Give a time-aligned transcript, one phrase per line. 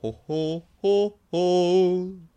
[0.00, 2.30] ほほほほ。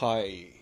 [0.00, 0.58] はい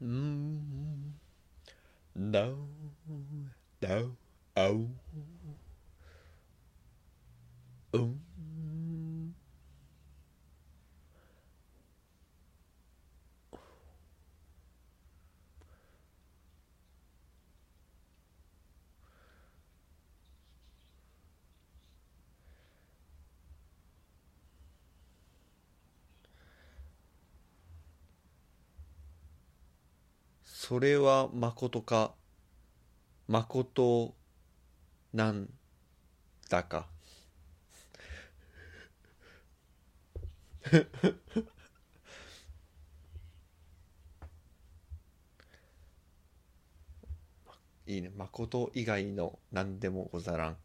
[0.00, 1.14] うん
[2.16, 2.68] No
[3.80, 4.16] No
[4.56, 4.88] Oh
[7.92, 8.22] うん
[30.64, 32.14] それはまことか？
[33.26, 34.14] まこと
[35.12, 35.48] なん
[36.48, 36.86] だか？
[47.88, 48.12] いいね。
[48.16, 50.56] まこと以外の何でもござらん。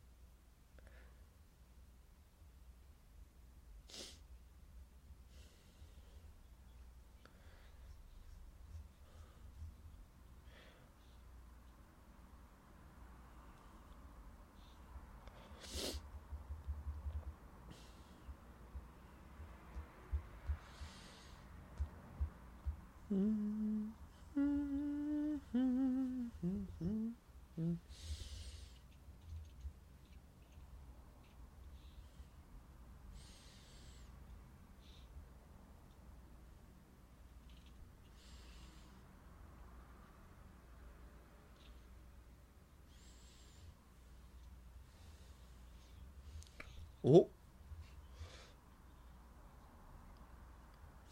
[23.10, 23.14] お。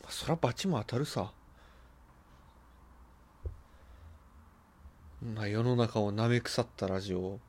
[0.10, 1.32] そらバチも当たるさ
[5.76, 7.40] ま顔を舐め腐ったラジオを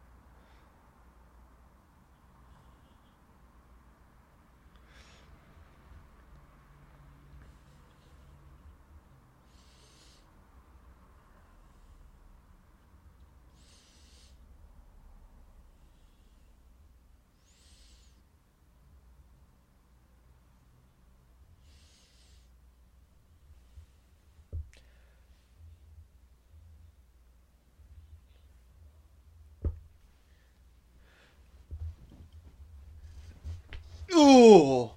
[34.16, 34.96] おお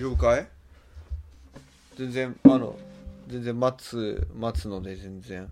[0.00, 0.48] 丈夫かい？
[1.96, 2.78] 全然あの
[3.28, 5.50] 全然待つ待つので全然。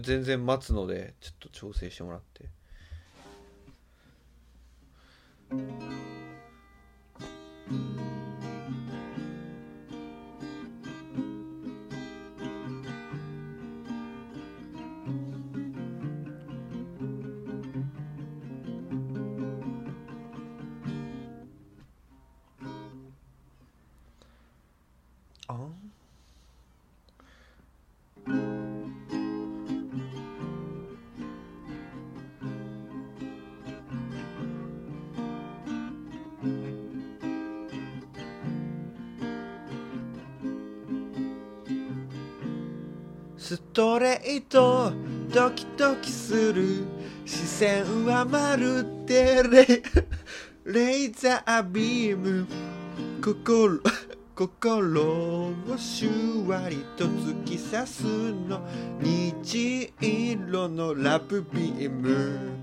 [0.00, 2.48] 全然待つのでちょっと調整してもらって。
[43.46, 44.90] ストレート
[45.32, 46.84] ドキドキする
[47.24, 49.82] 視線はまるでレ
[50.66, 52.44] レーザービーム。
[53.22, 53.80] 心
[54.34, 58.66] 心をシュワリと突き刺すの。
[59.00, 62.55] 虹色のラブビーム。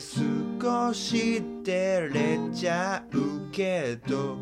[0.00, 4.38] 少し照れちゃうけど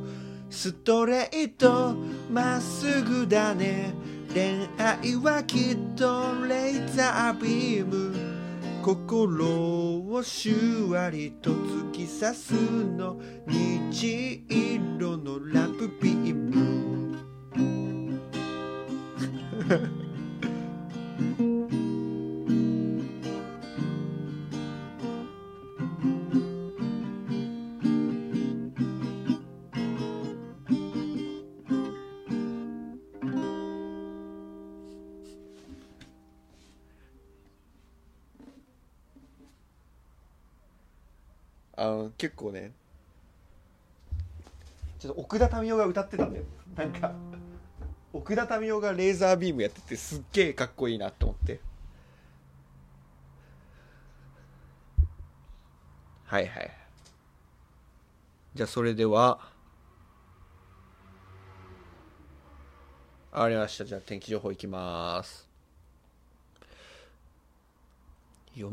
[0.51, 1.97] ストレート
[2.31, 3.93] まっすぐだね。
[4.33, 8.15] 恋愛はきっとレーザービーム。
[8.83, 9.45] 心
[10.09, 17.19] をシュワリと突き刺すの虹色のラブビーム。
[42.27, 42.73] 結構ね。
[44.99, 46.45] ちょっと奥田民生が歌ってたんだよ。
[46.75, 47.13] なんか
[48.13, 51.61] 奥田民生がレーザービームやっててすっげえかっこいいなと思って。
[56.25, 56.71] はいはい。
[58.57, 59.39] じゃあそれでは
[63.31, 63.85] ありました。
[63.85, 65.49] じゃあ天気情報いきます。
[68.57, 68.73] よ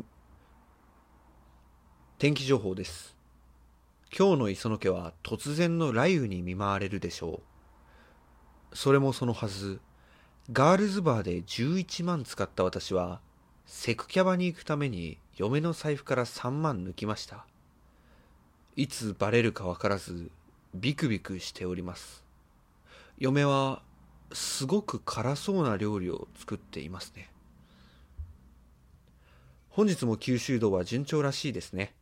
[2.17, 3.13] 天気情報です。
[4.15, 7.41] 今日の磯野家は突然の雷雨に見舞われるでしょ
[8.71, 8.77] う。
[8.77, 9.79] それもそのはず。
[10.51, 13.21] ガールズバーで11万使った私は
[13.65, 17.47] セクキャバに行くために嫁の財布から3万抜きました。
[18.75, 20.29] いつバレるかわからず
[20.75, 22.23] ビクビクしております。
[23.17, 23.81] 嫁は
[24.31, 27.31] すごく辛そうな料理を作っていますね。
[29.69, 31.95] 本日も九州道は順調らしいですね。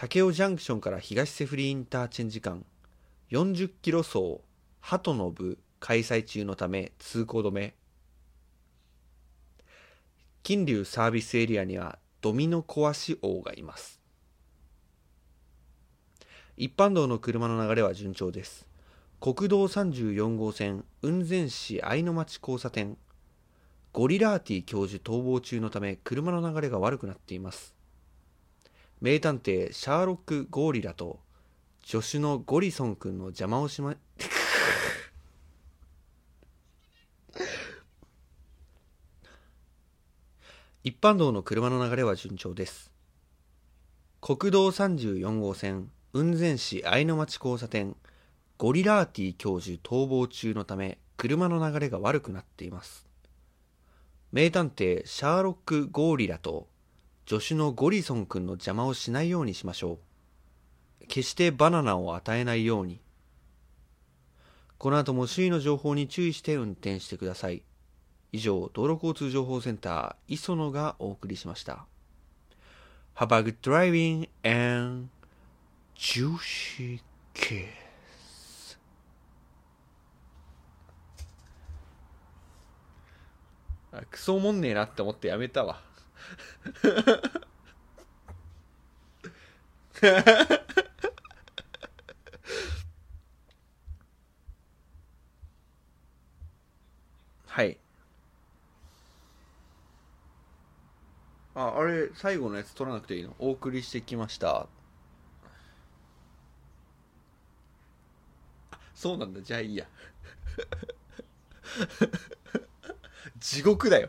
[0.00, 2.64] 武雄ジャンクションから東セフリインターチェンジ間
[3.32, 4.40] 40キロ走
[4.80, 7.74] 鳩の部開催中のため通行止め。
[10.42, 14.00] 金龍サービスエリアにはドミノ壊し王がいます。
[16.56, 18.66] 一般道の車の流れは順調です。
[19.20, 22.96] 国道34号線雲仙市愛の町交差点。
[23.92, 27.78] ゴリラーティ教授逃亡中のため車の流れが悪くなっています。
[29.00, 31.20] 名探偵シャーロック・ゴーリラと
[31.82, 33.96] 助手のゴリソン君の邪魔をしま
[40.84, 42.90] 一般道の車の流れは順調です。
[44.20, 47.96] 国道34号線雲仙市愛の町交差点
[48.58, 53.06] ゴリラーティ教授逃亡中のため車の流れが悪くなっています。
[54.30, 56.68] 名探偵シャーロック・ゴーリラと
[57.26, 59.98] 助手のゴリソン君の邪魔をしないようにしましょ
[61.02, 61.06] う。
[61.06, 63.00] 決してバナナを与えないように。
[64.78, 67.62] この後も周囲の情報に注意して運転してください。
[68.32, 71.86] 以上道路交通情報センター磯野がお送りしました。
[73.16, 75.08] Have a good driving and
[75.96, 77.00] juicy
[77.34, 77.68] kiss.
[83.92, 85.82] あクソおもんねえなって思ってやめたわ。
[97.46, 97.78] はい。
[101.54, 103.34] ああれ最後のやつ取らなくていいの？
[103.38, 104.66] お送りしてきました。
[108.94, 109.40] そうなんだ。
[109.40, 109.86] じゃあいいや。
[113.38, 114.08] 地獄だよ。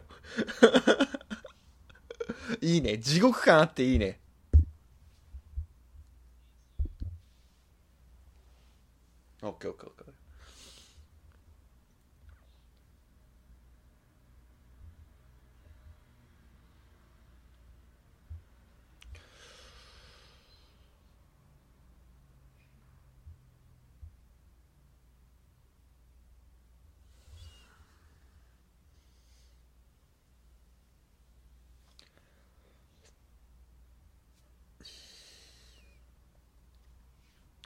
[2.61, 2.97] いいね。
[2.97, 4.19] 地獄感あっていいね。
[9.43, 10.00] オッケーオッケーオッケー。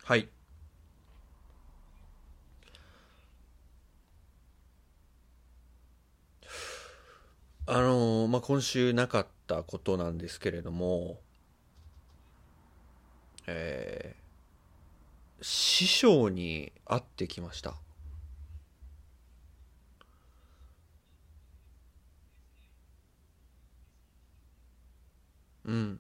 [0.06, 0.30] はい。
[7.68, 11.20] あのーまあ、今週なかったことなんですけれども、
[13.48, 14.26] えー
[15.42, 17.76] 師匠に会ってきました。
[25.66, 26.00] うん。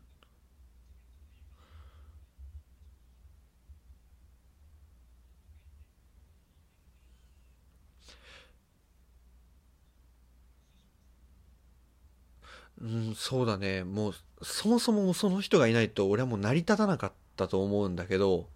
[12.85, 13.83] うん、そうだね。
[13.83, 14.13] もう、
[14.43, 18.49] そもそもその人がいないと、俺はもう成り立たなかったと思うんだけど、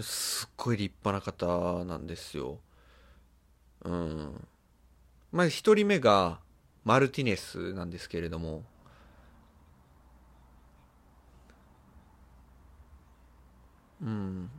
[0.00, 2.60] すっごい立派な方なんですよ。
[3.84, 4.48] うん。
[5.32, 6.40] まず一人目が、
[6.84, 8.64] マルティネスなんですけれども、
[14.00, 14.50] うん。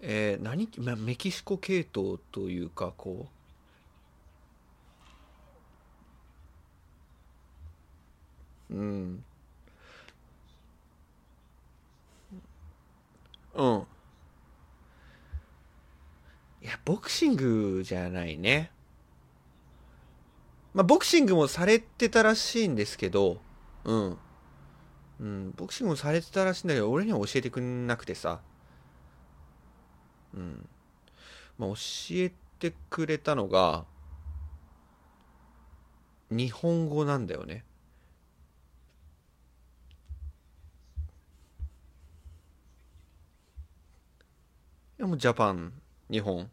[0.00, 3.28] えー、何、メキシコ系統というか、こ
[8.70, 9.24] う、うん。
[13.54, 13.86] うん。
[16.62, 18.70] いや、ボクシングじゃないね。
[20.74, 23.40] まあ、ボクシングもされてたらしいんですけど、
[23.84, 24.18] うん。
[25.20, 28.40] うん、ボクシングもされてたらしいんだけど、俺には教えてくんなくてさ。
[30.34, 30.68] うん。
[31.58, 31.76] まあ、教
[32.12, 33.84] えてくれたのが、
[36.30, 37.64] 日本語なんだよね。
[44.98, 45.72] いやもうジャパン、
[46.10, 46.50] 日本。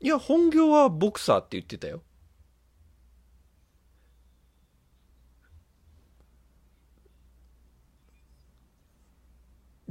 [0.00, 2.02] いや、本業はボクサーって言ってたよ。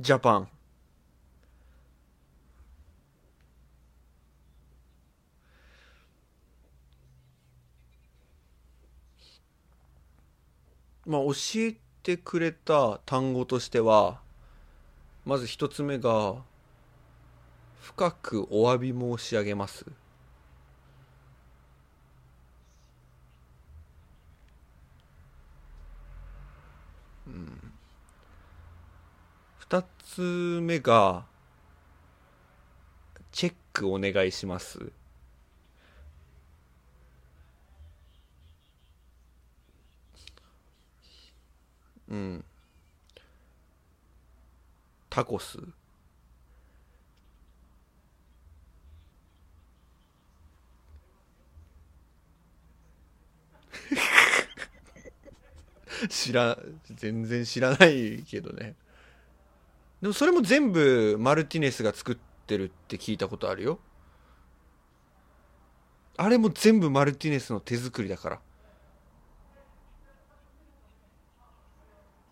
[0.04, 0.50] ジャパン。
[11.06, 14.20] まあ、教えてくれた単語としては、
[15.26, 16.36] まず一つ目が、
[17.82, 19.86] 深くお詫び申し上げます。
[27.28, 27.63] うん。
[30.04, 31.26] つ目が、
[33.32, 34.92] チェックお願いします。
[42.10, 42.44] うん。
[45.10, 45.58] タコス。
[56.10, 56.58] 知ら、
[56.96, 58.76] 全然知らないけどね。
[60.04, 63.80] でもそれも全部マルティネスが作ってるって聞いたことあるよ。
[66.18, 68.42] あれも全部マルティネスの手作りだから。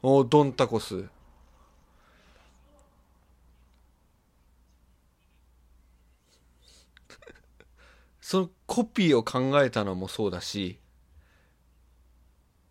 [0.03, 1.05] おドンタコス。
[8.19, 10.77] そのコピーを考えたのもそうだし、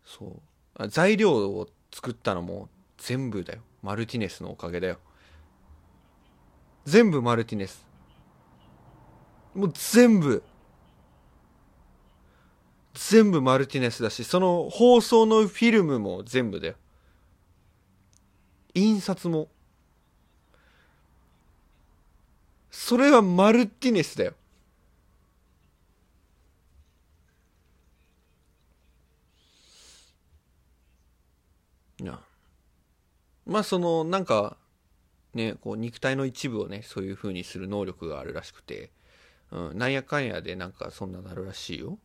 [0.05, 0.43] そ
[0.79, 0.89] う。
[0.89, 3.63] 材料を作ったのも全部だよ。
[3.83, 4.99] マルティネスのおかげだよ。
[6.85, 7.87] 全部マルティネス。
[9.55, 10.43] もう全部。
[12.95, 16.75] 全部マルティネスだし、その放送のフィルムも全部だよ。
[18.75, 19.49] 印刷も。
[22.71, 24.35] それはマルティネスだよ。
[32.01, 32.19] いや。
[33.51, 34.57] まあその、なんか、
[35.35, 38.93] ね、こう肉体の一部をね、そういう風にする能力があるらしくて、
[39.51, 41.99] うん、なんやかんやでなんかそんななるらしいよ。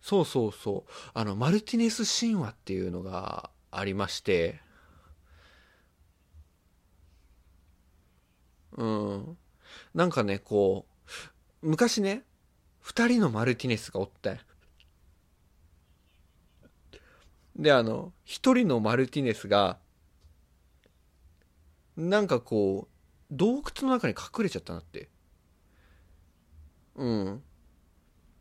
[0.00, 0.90] そうそうそう。
[1.12, 4.60] あの、マルティネス神話っていうのがありまして、
[8.78, 9.38] うん。
[9.94, 10.86] なんかね、こ
[11.62, 12.24] う、昔ね、
[12.80, 14.38] 二人のマルティネスがおったん
[17.56, 19.78] で、あの、一人のマルティネスが、
[21.96, 22.94] なんかこう、
[23.30, 25.08] 洞窟の中に隠れちゃったなって。
[26.96, 27.42] うん。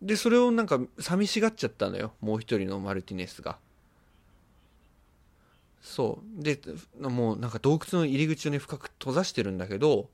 [0.02, 2.14] で、それをなんか寂しがっちゃったのよ。
[2.20, 3.58] もう一人のマルティネスが。
[5.82, 6.44] そう。
[6.44, 6.60] で、
[7.00, 10.10] もうなんか洞窟の入り口をね、深く閉ざしてるんだけど、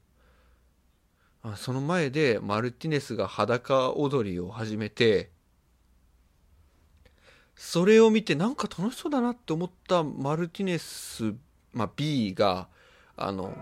[1.55, 5.31] その前でマルティネスが裸踊りを始めて
[7.61, 11.35] それを見てなんか楽しそうだなって思ったマルティネス、
[11.73, 12.69] まあ、B が
[13.17, 13.53] あの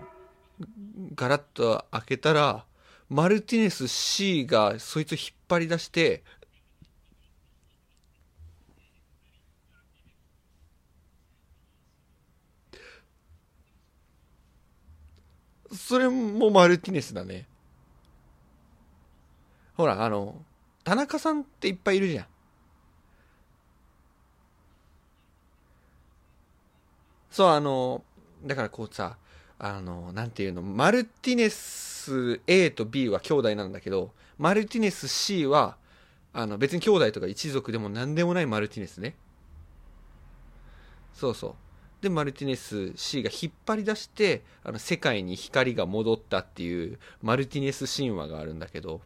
[1.16, 2.64] ガラッと開けたら
[3.10, 6.22] マルティネス C がそいつを引っ張り出して
[15.72, 17.48] それもマルティネスだね。
[19.76, 20.36] ほらあの
[20.84, 22.26] 田中さんっていっぱいいるじゃん。
[27.30, 28.02] そうあの
[28.44, 29.16] だからこうさ
[29.58, 35.76] あのなんていうのマルティネス A と B は兄弟なんだけどマルティネス C は
[36.32, 39.16] あの別に兄弟とか一族でも何でもないマルティネスね。
[41.14, 41.54] そうそう。
[42.00, 49.00] でマルティネス C が引っ張り出してあの世界に光が戻ったっていうマルティネス神話があるんだけど。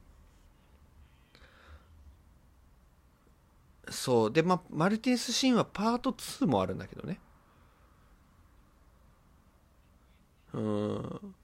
[3.89, 4.33] そう。
[4.33, 7.19] でまあマルティネス神話パート2もあるんだけどね。
[10.55, 11.35] うん。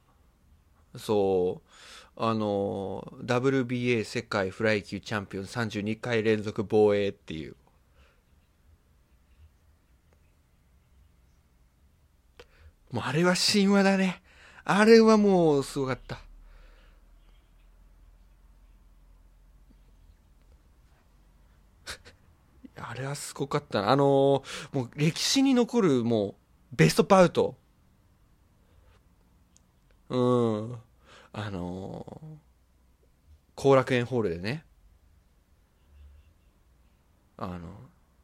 [0.99, 1.69] そう。
[2.21, 7.55] あの WBA 世界フライ級チャンピオン32回連続防衛っていう。
[12.91, 14.23] もうあれは神話だね。
[14.65, 16.19] あれはもうすごかった。
[22.77, 23.91] あれはすごかったな。
[23.91, 26.29] あのもう歴史に残るも
[26.73, 27.57] うベストパウト。
[30.09, 30.79] うん。
[31.33, 32.21] あの
[33.55, 34.65] 後楽園ホールでね。
[37.37, 37.69] あの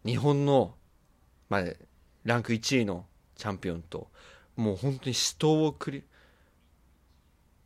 [0.05, 0.75] 日本の、
[1.49, 1.65] まあ、
[2.25, 4.09] ランク1位のチャンピオンと
[4.57, 6.05] もう本当に死闘を繰り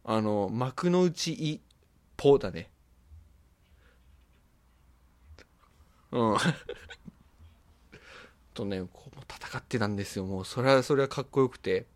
[0.05, 1.61] あの幕の内一
[2.17, 2.71] 歩だね。
[6.11, 6.37] うん。
[8.55, 10.25] とねこう戦ってたんですよ。
[10.25, 11.87] もうそれはそれはかっこよくて。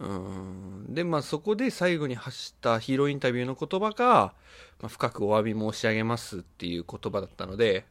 [0.00, 0.94] うん。
[0.94, 4.34] でまあそこで最後に発したヒーローインタビューの言葉が、
[4.80, 7.84] まあ、深くお詫び申し上げますっていう言葉だったので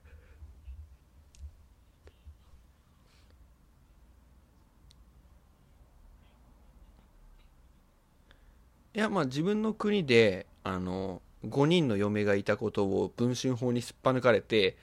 [8.96, 14.78] いやまあ自分の国であの5人の嫁がいたことを文春法にすっぱ抜かれて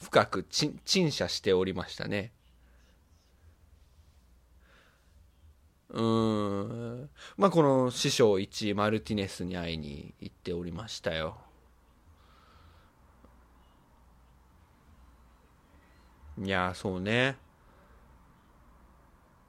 [0.00, 2.32] 深く陳謝しておりましたね。
[5.92, 7.10] うん。
[7.36, 11.36] まあこの師匠1マルティネスに会いに行っておりましたよ。
[16.42, 17.36] いやそうね。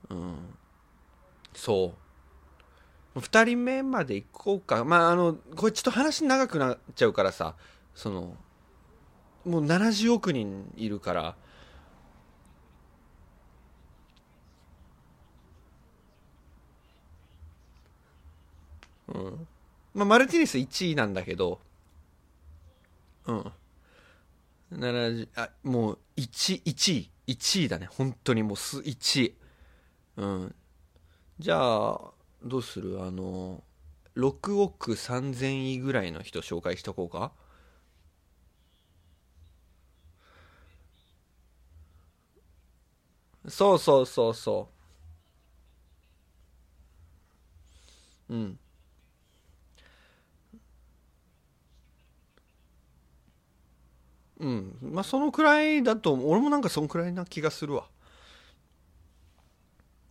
[0.10, 0.36] うん。
[1.54, 1.94] そ
[3.16, 3.20] う。
[3.20, 4.84] 2人目まで行こうか。
[4.84, 7.56] まああのこれちょっと話長くなっちゃうからさ
[7.96, 8.36] その
[9.46, 11.36] もう70億人いるから
[19.10, 19.48] うん
[19.94, 21.60] まあ、マルティネス1位なんだけど、
[23.26, 23.52] うん。
[24.72, 27.88] 70あ、もう1、1位、1位だね。
[27.92, 29.36] 本当にもうす、1位。
[30.18, 30.56] うん。
[31.40, 32.12] じゃあ、
[32.44, 33.04] どうする？
[33.04, 33.64] あの、
[34.16, 37.32] 6億3000位ぐらいの人紹介しとこうか？
[43.48, 44.70] そうそうそうそ
[48.30, 48.34] う。
[48.34, 48.60] うん。
[54.44, 54.78] うん。
[54.82, 57.88] まあそのくらいだと俺もなんかそのくらいな気がするわ。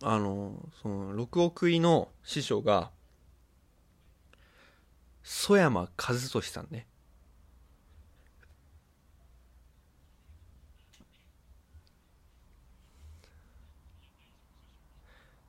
[0.01, 2.89] あのその6億位の師匠が
[5.23, 6.87] 曽山和俊さんね。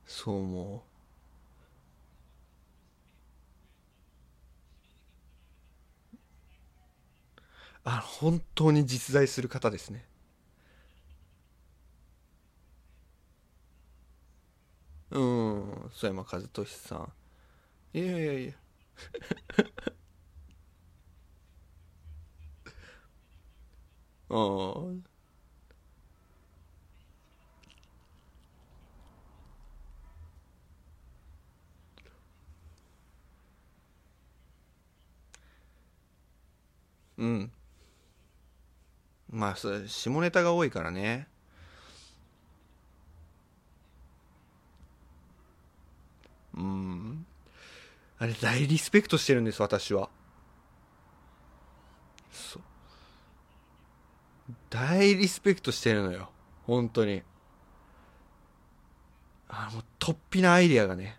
[0.05, 0.94] そうもう。
[7.85, 10.05] あ本当に実在する方ですね。
[15.11, 17.13] うん曽山和俊さん。
[17.97, 18.53] いやいやいや。
[24.29, 25.03] うん
[37.17, 37.51] うん。
[39.35, 39.55] まあ
[39.87, 41.27] 下ネタが多いからね。
[46.55, 47.25] うん。
[48.17, 50.09] あれ大リスペクトしてるんです私は。
[52.31, 52.63] そう。
[54.69, 56.29] 大リスペクトしてるのよ
[56.63, 57.21] 本当に。
[59.49, 61.17] あもう突飛なアイディアがね。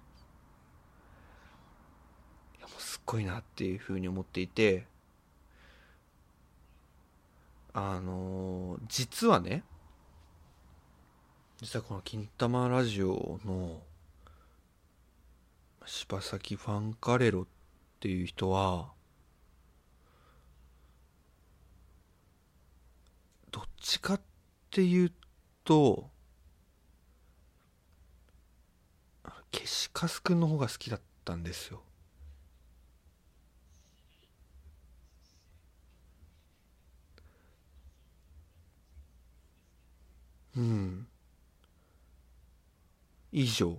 [2.57, 4.87] いやもうすっごいなっていうふうに思っていて。
[7.79, 9.63] あのー実はね
[11.59, 13.83] 実はこの「金玉ラジオ」の
[15.85, 17.47] 柴崎ファンカレロっ
[18.01, 18.95] ていう人は
[23.51, 24.21] どっちかっ
[24.71, 25.13] ていう
[25.63, 26.11] と
[29.53, 31.83] 消しカスくんの方が好きだったんですよ。
[40.57, 41.07] うん。
[43.31, 43.79] 以上。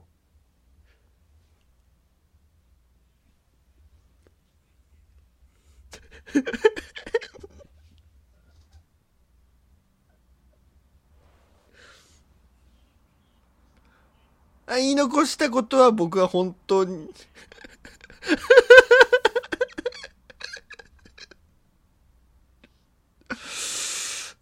[14.67, 17.09] あ 言い残したことは僕は本当に。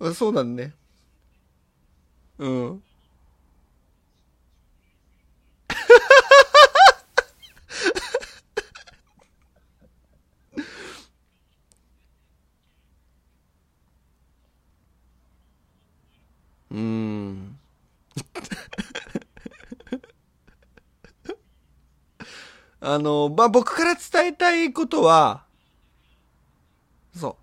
[0.13, 0.73] そうだね。
[2.37, 2.83] うん
[16.71, 17.57] うん
[22.81, 25.43] あの、まあ、僕から伝えたいことは、
[27.15, 27.37] そ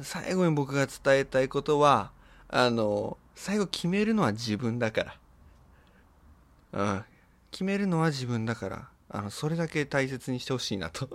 [0.00, 0.04] う。
[0.04, 2.12] 最後に僕が伝えたいことは、
[2.48, 5.20] あの、最後決めるのは自分だから。
[6.72, 7.04] うん。
[7.50, 11.08] 決めるのは自分だから、あの、それだけ大切にしてほしいなと。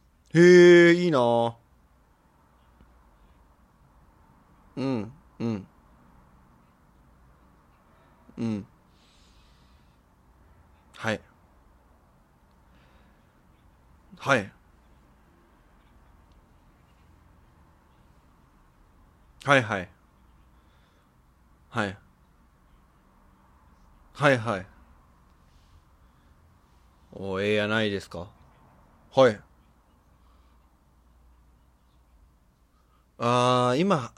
[0.34, 1.56] へえ、いいな
[4.76, 5.66] うん、うん、
[8.36, 8.66] うん。
[10.96, 11.22] はい。
[14.18, 14.52] はい。
[19.44, 19.92] はいはい。
[21.70, 22.02] はい。
[24.14, 24.66] はいはい。
[27.12, 28.34] お、ええやないですか。
[29.10, 29.40] はい。
[33.18, 34.14] あー、今、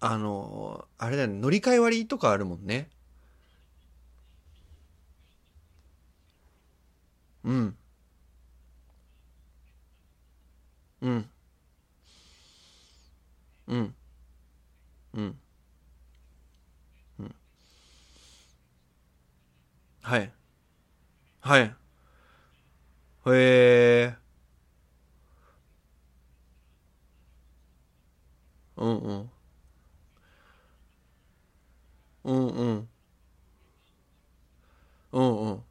[0.00, 2.92] あのーあれだね、乗り換え割とかあるもんね。
[7.44, 7.76] うん、
[11.00, 11.30] うん、
[13.66, 13.96] うん、
[15.14, 15.38] うん、
[17.18, 17.34] うん。
[20.02, 20.32] はい。
[21.40, 21.74] はい。
[23.26, 24.16] へえ。
[28.76, 29.30] うんうん。
[32.24, 32.88] うんうん。
[35.12, 35.64] うんうん。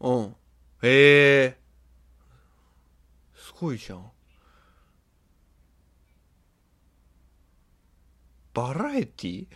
[0.00, 0.36] うん。
[0.82, 1.58] へえ。
[3.34, 4.10] すごいじゃん。
[8.58, 9.46] バラエティ？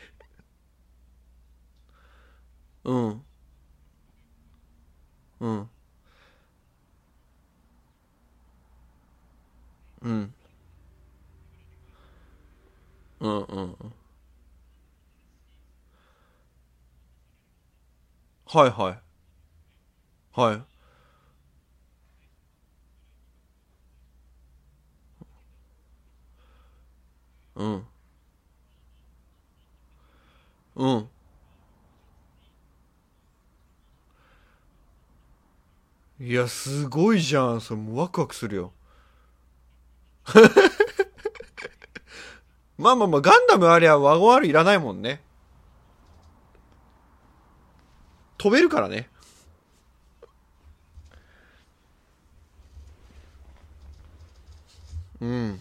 [2.84, 3.24] うん。
[5.40, 5.72] うん。
[10.00, 10.34] うん。
[13.20, 13.92] うんうんうん。
[18.46, 19.02] はいはい。
[20.32, 20.62] はい。
[27.56, 27.91] うん。
[30.76, 31.08] うん。
[36.20, 37.60] いや、すごいじゃん。
[37.60, 38.72] それもうワクワクするよ。
[42.78, 45.20] まあまあまあ、ガンダムありゃワゴン R いらないもんね。
[48.38, 49.08] 飛べるからね。
[55.20, 55.60] うん。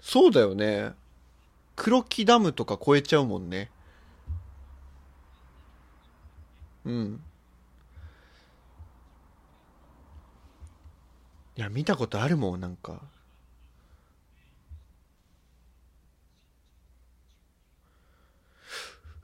[0.00, 0.92] そうだよね。
[1.76, 3.70] 黒木ダムとか越えちゃうもんね。
[6.84, 7.20] うん。
[11.56, 13.00] いや、見たことあるもん、なんか。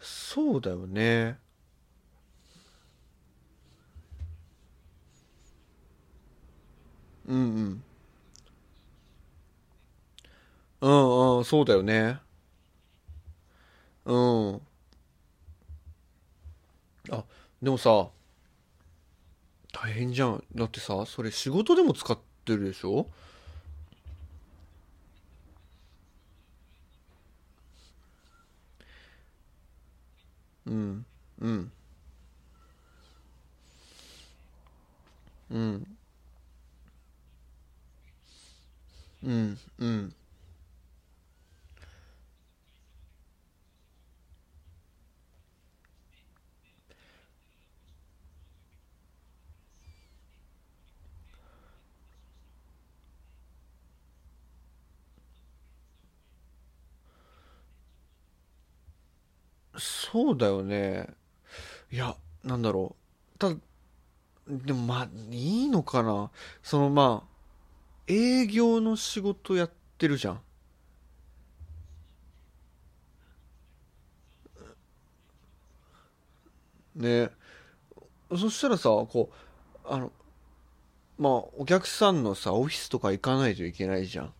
[0.01, 1.39] そうだよね。
[7.29, 7.83] うんうん。
[10.81, 12.19] うんうん、そうだよね。
[14.05, 14.61] うん。
[17.11, 17.25] あ
[17.61, 18.09] でもさ
[19.73, 20.45] 大変じゃん。
[20.55, 23.07] だってさそれ仕事でも使ってるでしょ？
[30.67, 31.05] うん
[31.41, 31.73] うん。
[35.51, 35.97] うん。
[39.25, 40.15] うんうん。
[60.13, 61.09] そうだよね。
[61.91, 62.95] いやなんだろ
[63.35, 63.39] う。
[63.39, 63.57] ただ
[64.47, 66.31] でもまあいいのかな。
[66.63, 67.29] そのまあ
[68.07, 70.41] 営業の仕事やってるじゃん。
[76.97, 77.31] ね。
[78.31, 79.31] そしたらさこ
[79.85, 80.13] うあの
[81.19, 84.35] まあお客さんのさオフィスとか行かないといけないじゃん。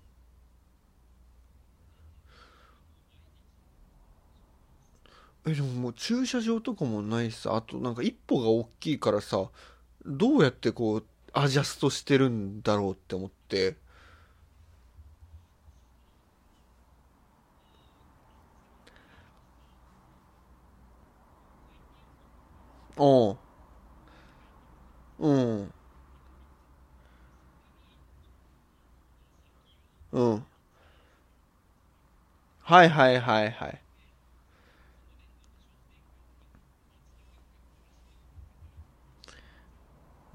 [5.47, 9.51] えでももう駐車場とかもないしさあとなんか一歩が大きいからさ
[10.07, 13.77] どうやってこうアジャストしてるんだろうって思って。
[22.97, 23.39] うん。
[25.19, 25.73] うん。
[30.13, 30.45] うん。
[32.61, 33.82] はいはいはいはい。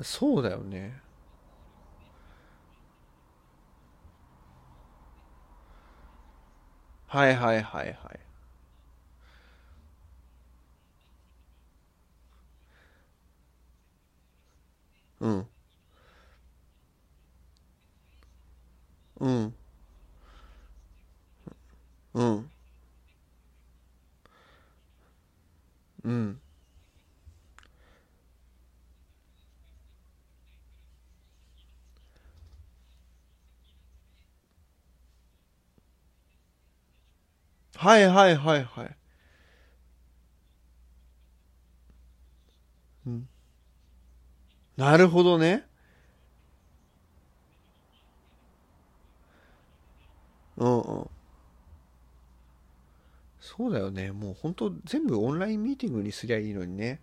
[0.03, 1.01] そうだよね。
[7.07, 8.19] はいはいはいはい。
[15.19, 15.47] うん。
[19.19, 19.53] うん。
[22.13, 22.49] うん。
[26.03, 26.39] うん。
[37.77, 38.97] はいはいはいはい。
[43.05, 43.27] うん。
[44.77, 45.65] なるほどね。
[50.57, 51.09] うんうん。
[53.39, 54.11] そうだよね。
[54.11, 57.01] もう本当全部オンラインミーティングにすりゃいいのにね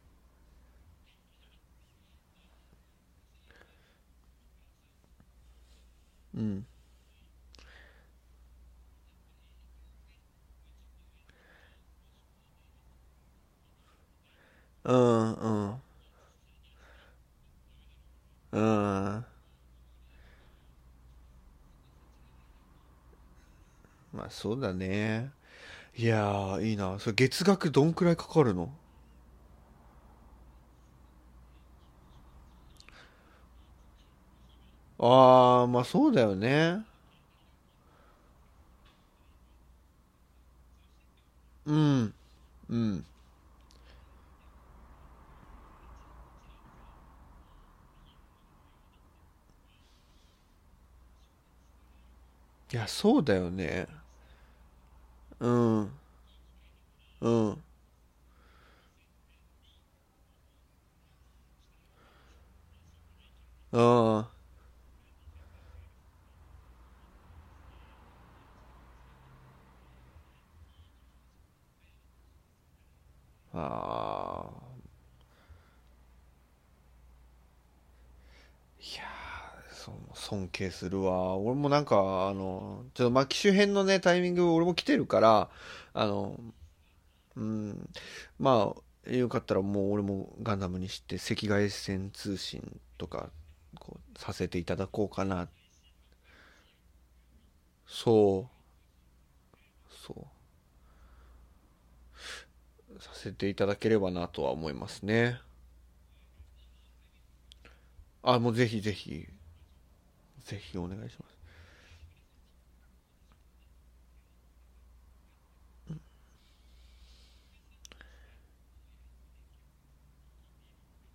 [6.35, 6.67] うん
[14.85, 15.81] うんうん。
[18.53, 19.25] うん。
[24.13, 25.31] まあそうだね。
[25.97, 26.99] いやーいいな。
[27.01, 28.71] それ月額どんくらいかかるの？
[34.99, 36.85] ああまあそうだよね。
[41.67, 42.15] うん。
[42.71, 43.07] うん。
[52.75, 53.87] いやそうだよね。
[55.41, 55.91] うん。
[57.21, 57.65] うん。
[63.73, 64.31] うんあ
[73.55, 74.51] あ
[78.79, 81.37] いやーそう尊敬するわ。
[81.37, 85.51] 俺もなんかあのちょっとまあ機種変のねタイミング俺も来てるから
[85.93, 86.39] あの
[87.37, 87.89] うん
[88.39, 88.75] ま
[89.07, 93.31] あよかったらもう俺もガンダムにして赤外線通信とか
[93.79, 95.49] こうさせていただこうかな。
[97.87, 99.93] そう。
[100.07, 100.13] そ
[102.99, 103.03] う。
[103.03, 105.41] させていただければなとは思いますね。
[108.23, 109.29] あもうぜひぜひ。
[110.45, 111.39] ぜひお願いします。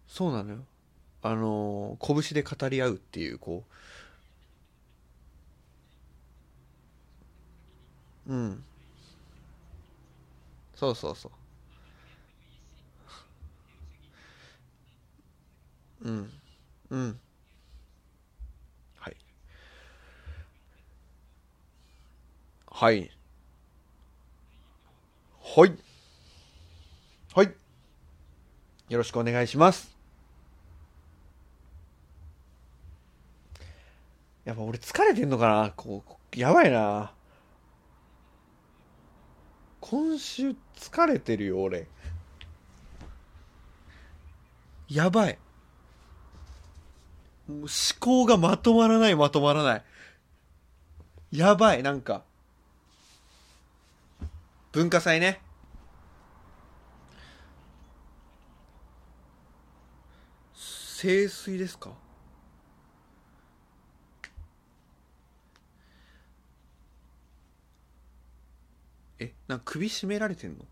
[0.08, 0.66] そうなのよ。
[1.22, 3.66] あの拳で語り合うっていうこ
[8.28, 8.64] ううん。
[10.74, 11.32] そうそうそ
[16.04, 16.10] う。
[16.10, 16.32] うん。
[16.92, 17.20] うん
[19.00, 19.16] はい
[22.72, 23.12] はい
[25.42, 25.74] はい
[27.36, 27.54] はい
[28.90, 29.96] よろしくお願いします。
[34.46, 35.74] やっぱ俺疲れてんのかな？
[35.76, 37.14] こう、やばいな。
[39.82, 41.88] 今週疲れてるよ、俺。
[44.88, 45.38] やばい。
[47.48, 47.68] もう思
[48.00, 49.84] 考がまとまらない、まとまらない。
[51.32, 52.24] やばい、なんか。
[54.72, 55.42] 文化祭ね。
[60.54, 61.94] 清水ですか？
[69.18, 70.66] え、なんか首絞められてんの？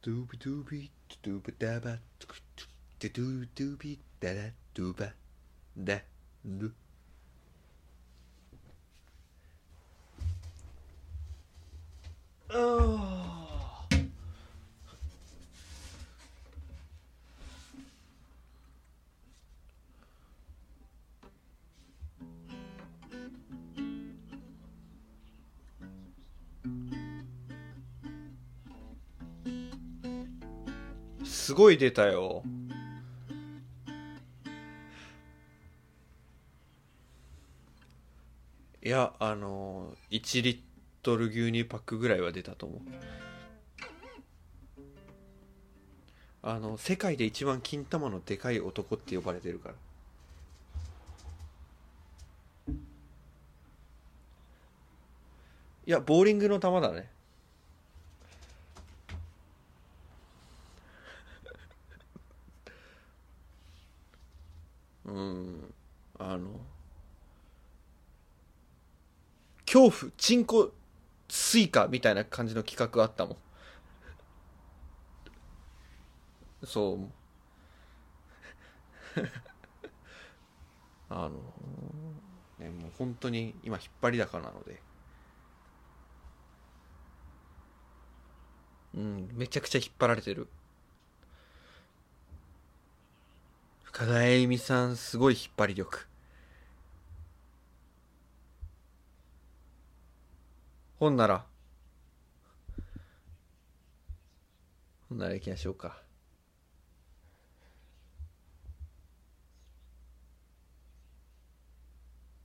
[0.00, 0.90] ドゥビドゥビ
[1.24, 1.98] ドゥバダバ
[6.46, 6.68] ド
[31.58, 32.44] ごい出たよ。
[38.80, 40.58] いやあの1リッ
[41.02, 42.80] トル牛乳パックぐらいは出たと思う。
[46.42, 49.74] あの世界で一番金玉のでかい男って呼ばれてるから。
[55.86, 57.10] いやボーリングの球だね
[65.08, 65.74] うん
[66.18, 66.48] あの
[69.78, 70.72] 恐怖チンコ
[71.28, 73.36] スイカみたいな感じの企画あったもん。
[76.66, 76.98] そう。
[81.10, 81.30] あの
[82.58, 84.82] ねもう本当に今引っ張り高なので。
[88.94, 90.48] うんめちゃくちゃ引っ張られてる。
[93.84, 96.08] 深田栄美さんすごい引っ張り力。
[100.98, 101.44] ほんなら。
[105.08, 106.02] ほんなら行きましょうか。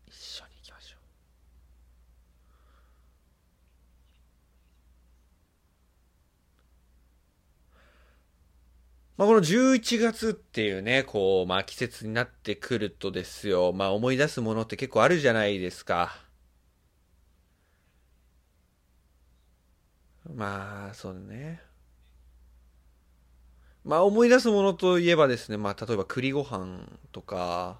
[0.07, 0.99] 一緒に行きましょう。
[9.17, 16.22] まあ、この11月っていうね、こう、まあ季節になってくるとですよ、まあ思い出すものって結構あるじゃないですか。
[20.29, 21.61] まあ、そうね。
[23.83, 27.79] まあ思い出すものといえばですね、まあ例えば栗ご飯とか、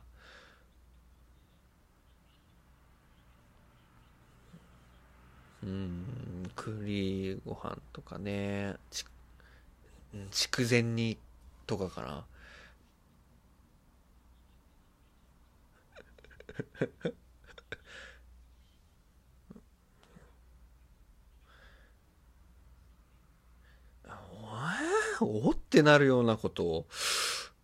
[5.63, 6.05] うん、
[6.55, 8.75] 栗ご飯とかね、
[10.31, 11.17] 筑前煮
[11.67, 12.25] とかかな。
[24.71, 26.85] えー おってなるようなことを。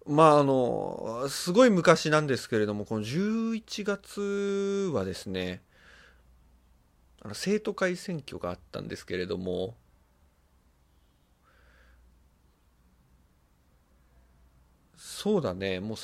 [0.07, 5.61] まああの、すごい昔なんですけれども、この11月はですね、
[7.21, 9.75] あの生徒会選挙があったんですけれども、
[14.97, 15.97] そうだね、もうもう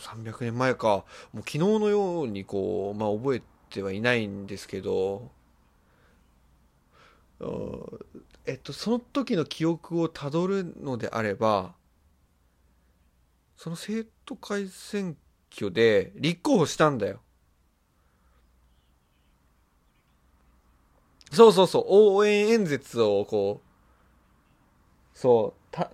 [0.00, 1.04] 300年前か。
[1.32, 5.30] もう昨日のようにこう、まあ覚えてはいないんですけど、
[8.46, 11.74] えっと、その時の記憶をたどるのであれば、
[13.56, 15.16] その生徒会選
[15.54, 17.20] 挙で立候補したんだよ。
[21.32, 23.60] そうそうそう、応援演説をこ
[25.14, 25.90] う、そう、た、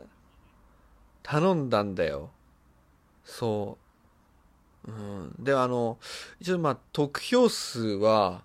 [1.23, 2.31] 頼んだんだよ。
[3.25, 3.91] そう。
[4.91, 5.99] うん、であの
[6.41, 8.45] 一応まあ得票数は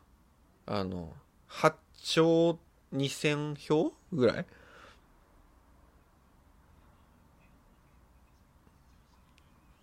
[0.65, 1.13] あの
[1.47, 2.59] 8兆
[2.95, 4.45] 2000票ぐらい？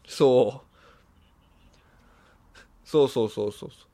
[0.07, 0.69] そう。
[2.85, 3.89] そうそうそうそうそう。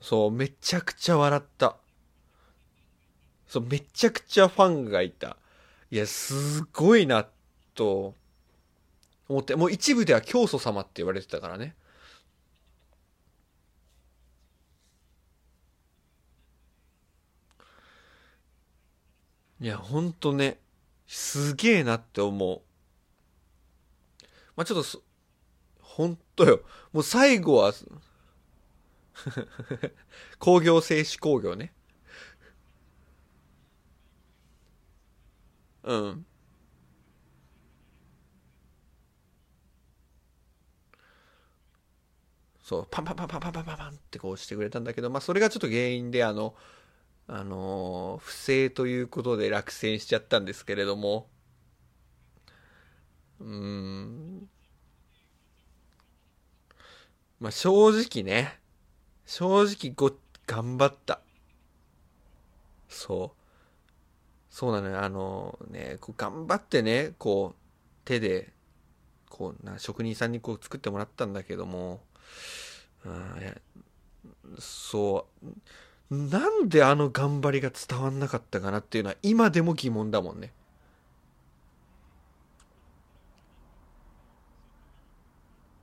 [0.00, 1.76] そうめちゃくちゃ笑った。
[3.46, 5.36] そうめちゃくちゃファンがいた。
[5.90, 7.26] いやすごいな
[7.74, 8.14] と
[9.28, 9.56] 思って。
[9.56, 11.74] もう一部では教祖様って言われてたからね。
[19.60, 20.58] いや、ほんとね、
[21.06, 22.62] すげえなって思う。
[24.56, 25.02] まあ、ちょっと
[25.80, 26.62] ほんとよ。
[26.92, 27.72] もう最後は
[30.38, 31.72] 工業製紙工業ね。
[35.82, 36.24] うん。
[42.62, 46.54] そう、パンパンパンパンパンパンパンってこうしてくれたんだけど、まあそれがちょっと原因で、あの、
[47.32, 51.28] あの不正ということで落選しちゃったんですけれども。
[53.38, 54.48] うん。
[57.38, 58.58] まあ正直ね。
[59.26, 60.12] 正直ご
[60.44, 61.20] 頑張った。
[62.88, 63.40] そう。
[64.50, 65.00] そうなのよ。
[65.00, 67.58] あのねこう頑張ってねこう
[68.04, 68.52] 手で
[69.28, 72.00] こうな職人さんにこう作ってもらったんだけども。
[73.04, 73.62] うん
[74.58, 75.46] そう。
[76.10, 80.52] なんであの頑張りが伝わんなかったかなっていうのは今でも疑問だもんね。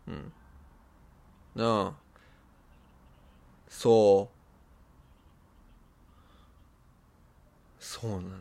[0.08, 0.32] うん。
[1.56, 1.96] うん
[3.70, 4.38] そう。
[7.80, 8.34] そうなのよ。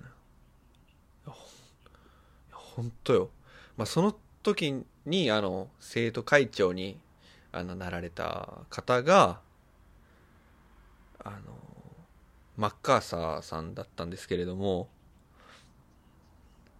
[2.52, 3.30] ほんとよ。
[3.76, 6.98] まあその時にあの生徒会長に
[7.52, 9.40] あのなられた方が
[11.24, 11.75] あの
[12.56, 14.88] マッカーサーさんだったんですけれども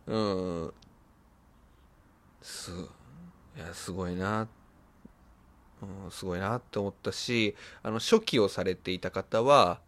[0.07, 0.75] うん
[2.41, 2.71] す
[3.57, 4.49] いやすごいな、
[5.83, 9.81] うん、すごいなって思ったしあの初期をされていた方は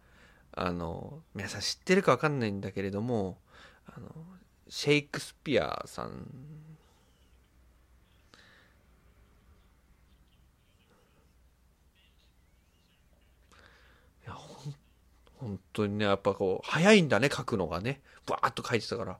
[0.51, 3.37] あの皆さん知ってるか分かんないんだけれども
[3.85, 4.09] あの
[4.67, 6.27] シェイクスピアさん
[14.25, 14.75] いやほん
[15.39, 18.01] 本当にねやっぱこう早いんだね書くのがね。
[18.25, 19.17] バーッと書いてたから。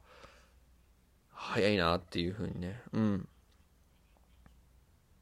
[1.31, 2.81] 早いなっていう風にね。
[2.91, 3.27] うん。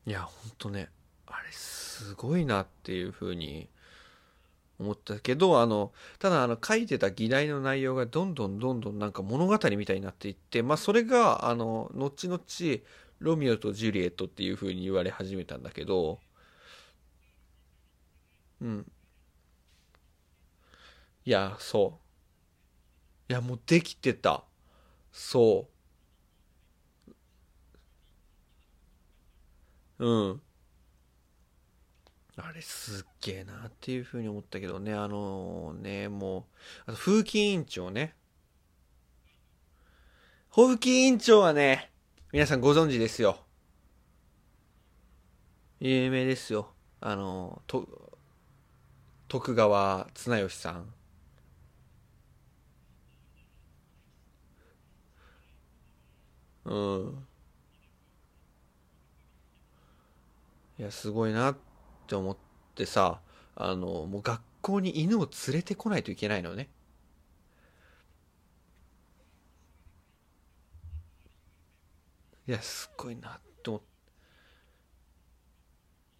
[0.08, 0.90] いやほんとね
[1.28, 3.68] あれすごいなっていう風に
[4.80, 12.40] 思ったけどあのただあの書いてた議題の内容がどんどんどんどんなんか物語みたいになっていってまあそれがあの後々
[13.20, 16.20] ロミオとジュリエットっていう風に言われ始めたんだけど
[18.62, 18.92] うん。
[21.28, 22.00] いやそ
[23.30, 23.34] う。
[23.34, 24.46] いやもうできてた。
[25.12, 25.68] そ
[30.00, 30.06] う。
[30.06, 30.42] うん。
[32.38, 34.94] あれすっげえなっていう風に思ったけどね。
[34.94, 36.48] あのーねも
[36.88, 38.16] うあと風紀委員長ね。
[40.56, 41.92] 風紀委員長はね
[42.32, 43.38] 皆さんご存知ですよ。
[45.82, 46.74] 有名ですよ。
[47.02, 48.18] あのーと
[49.28, 50.97] 徳川綱吉さん。
[56.68, 57.28] うん。
[60.80, 61.58] いやすごいなっ
[62.06, 62.38] て思っ
[62.76, 63.20] てさ
[63.56, 66.70] あのもう学校に犬を連れてこないといけないのね。
[72.48, 73.88] いやすごいなって思って。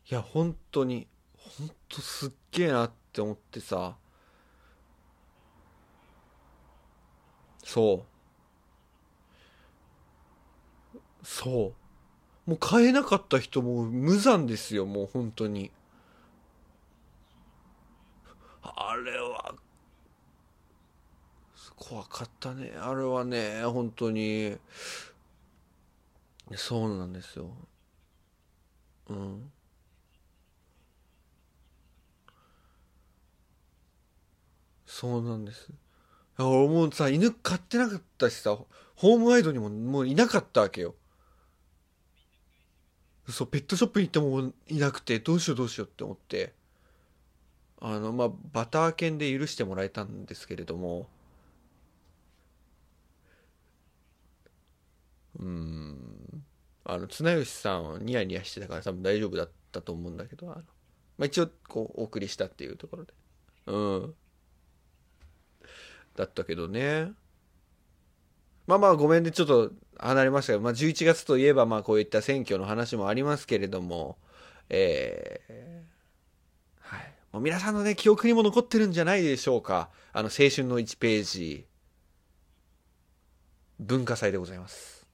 [0.10, 3.98] いや本当に本当すっげえなって思ってさ。
[7.64, 8.17] そう。
[11.24, 11.74] そ
[12.46, 12.50] う。
[12.50, 15.72] もう買えなかった人も無残ですよもう本当に。
[18.64, 19.54] あれは
[21.76, 22.74] 怖かったね。
[22.80, 24.58] あれはね本当に。
[26.56, 27.50] そうなんですよ。
[29.10, 29.52] うん。
[34.86, 35.70] そうなんです。
[36.40, 38.58] 俺もうさ犬飼ってなかったしさ
[38.96, 40.96] ホームアイドにももういなかったわけよ。
[43.30, 46.54] そうペットショップに行ってもいなくてどうしようどうしようって思って
[47.80, 51.08] あのまあバター犬で許してもらえたんですけれども
[55.40, 56.44] うん
[56.86, 60.62] あの綱吉さんはニヤニヤしてたから多分大丈夫だったと思うんだけどあの、
[61.18, 63.14] まあ、一応こうお送りしたっていうところで
[63.68, 64.16] うん。
[66.16, 67.12] だったけどね。
[68.68, 74.18] まあまあごめんねちょっと離れましたけど、まあ、11月といえばまあこういった選挙の話もありますけれども
[74.70, 77.14] えー、はい。
[77.32, 79.90] もう皆さんのね記憶にも残ってるんじゃないでしょうか。
[80.14, 81.66] あの青春の1ページ。
[83.80, 85.08] 文化祭でございます。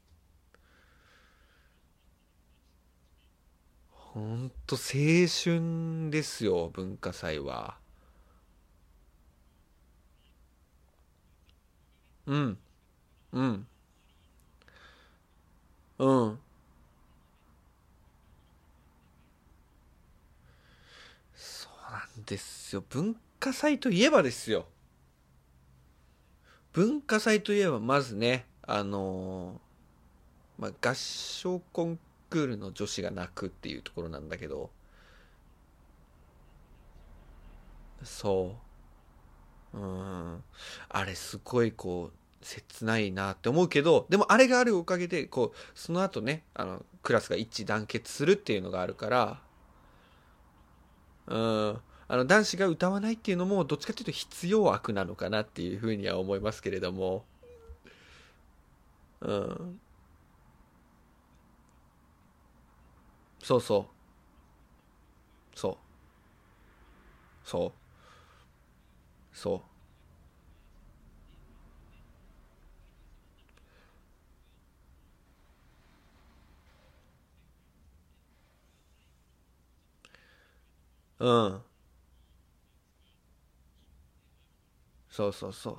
[3.91, 4.79] ほんと青
[5.27, 7.77] 春ですよ文化祭は。
[12.25, 12.57] うん。
[13.33, 13.67] うん。
[15.97, 16.39] うん。
[21.35, 22.83] そうなんですよ。
[22.89, 24.65] 文化祭といえばですよ。
[26.73, 34.71] 文化祭といえばまずねあのー、まあ、合唱コンクールの女子が泣くっていうところなんだけど。
[38.03, 38.55] そ
[39.73, 39.77] う。
[39.77, 40.43] うん。
[40.89, 49.39] あれすごいこう切ないなって思うけどでもあれがあるおかげでこうその後ねあのクラスが一致団結するっていうのがあるから
[51.27, 51.81] うん。
[52.07, 57.23] あの男子が歌わないっていうのもどっちかっていうと必要悪なのかなっていうふうには思いますけれども。
[59.21, 59.79] うん。
[63.43, 63.87] そうそ
[65.55, 65.59] う。
[65.59, 65.77] そう。
[67.43, 67.71] そう。
[69.33, 69.72] そう。
[81.19, 81.63] うん。
[85.09, 85.71] そうそうそ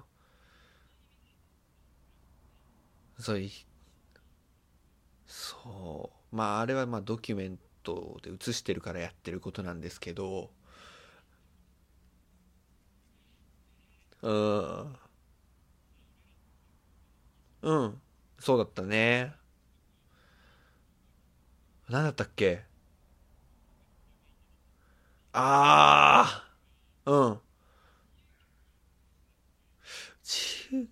[3.18, 3.22] う。
[3.22, 3.50] そうい
[5.26, 6.36] そう。
[6.36, 10.50] まああれはまあドキュメントで映してるからやってることなんですけど。
[14.22, 14.96] うん。
[17.62, 18.00] うん。
[18.38, 19.34] そうだったね。
[21.88, 22.64] 何だったっけ？
[25.36, 26.44] あ
[27.04, 27.40] あうん。
[30.22, 30.88] 自由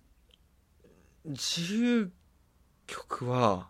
[1.25, 2.11] 自由
[2.85, 3.69] 曲は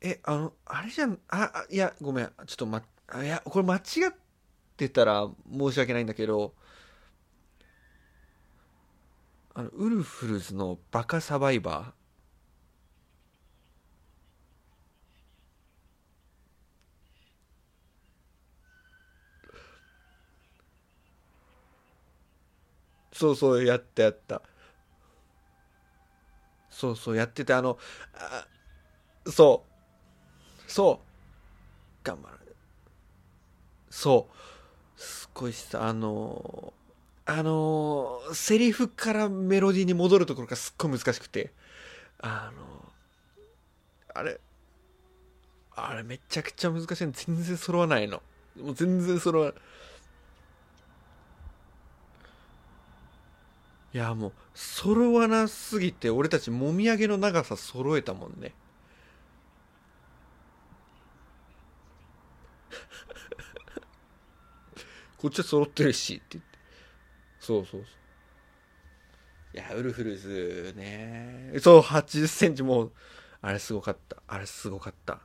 [0.00, 2.26] えあのあれじゃんああいやごめん。
[2.46, 2.82] ちょっとま
[3.22, 4.14] いやこれ間違っ
[4.76, 6.54] てたら申し訳ないんだけど
[9.54, 12.01] あのウルフルズのバカサバイバー。
[23.22, 24.42] そうそうやったやった。
[26.68, 27.78] そうそうやっててあの
[28.14, 28.48] あ
[29.30, 29.64] そ
[30.66, 30.70] う。
[30.70, 31.06] そう。
[32.02, 32.56] 頑張る。
[33.90, 35.00] そう。
[35.00, 36.72] すごいさあの
[37.24, 41.52] あのセリフからメロディーに戻るところがすっごい難しくて
[42.20, 42.92] あの
[44.14, 44.40] あれ
[45.76, 47.12] あれめちゃくちゃ難しいの。
[47.12, 48.20] 全然揃わないの。
[48.60, 49.54] もう全然揃わない。
[53.94, 58.54] いやもう揃わなすぎて俺たちもみあげの長さ揃えたもんね。
[65.18, 66.58] こっちは揃ってるしって言って。
[67.38, 67.90] そうそうそう。
[69.54, 71.52] いやウルフルズね。
[71.60, 72.92] そう8 0センチもう
[73.42, 74.22] あれすごかった。
[74.26, 75.20] あれすごかった。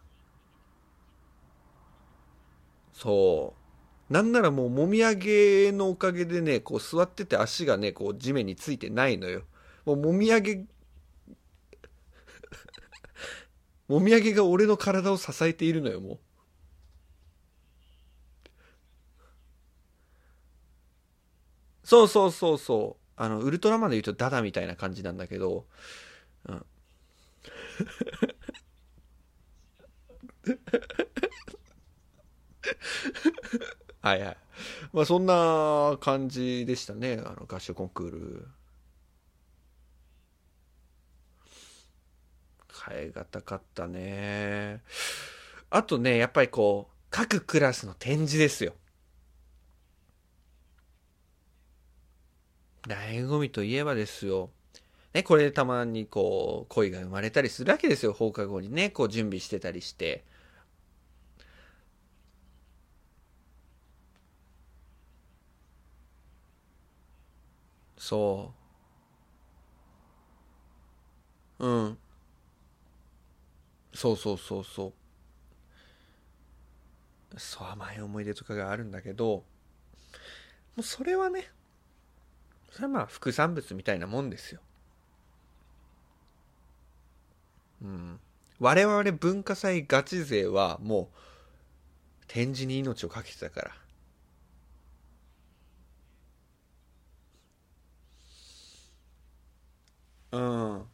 [2.92, 3.67] そう。
[4.10, 9.44] なんならもうもみあげのおかげでねこう座ってて足がねこう地面についてないのよ。
[9.86, 10.66] もうもみあげ
[13.90, 16.20] もみあげが俺の体を支えているのよもう。
[21.84, 23.04] そうそうそうそう。
[23.16, 25.66] あのウルトラマンで言うとダダみたいな感じなんだけど。
[26.46, 26.66] うん。
[34.02, 34.38] はいはい。
[34.94, 38.48] まあそんな感じでしたね、あの合唱コンクール。
[42.90, 44.82] 変え難かったね。
[45.70, 48.74] あとね、やっぱりこう、各クラスの展示ですよ。
[52.88, 54.50] 醍醐味といえばですよ。
[55.14, 58.14] ね、これでたまにこう、恋が生まれたりするわけですよ。
[58.14, 60.24] 放課後にね、こう準備してたりして。
[68.08, 68.54] そ
[71.60, 71.66] う。
[71.68, 71.98] うん。
[73.94, 74.94] そうそうそうそう。
[77.38, 79.44] そう甘い思い出とかがあるんだけども
[80.78, 81.52] うそれはね
[82.72, 84.62] それはまあ副産物みたいなもんですよ。
[87.82, 88.20] うん。
[88.60, 91.18] 我々文化祭ガチ勢はもう
[92.28, 93.87] 展示に命を懸けてたから。
[100.32, 100.88] うん。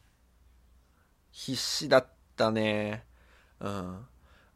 [1.32, 2.06] 必死だっ
[2.36, 3.04] たね。
[3.60, 4.06] うん。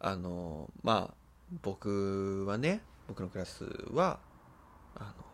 [0.01, 1.15] あのまあ
[1.63, 4.21] 僕はね僕のクラスは
[4.95, 5.25] あの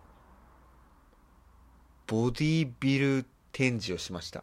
[2.07, 4.43] ボディビル展示をしました。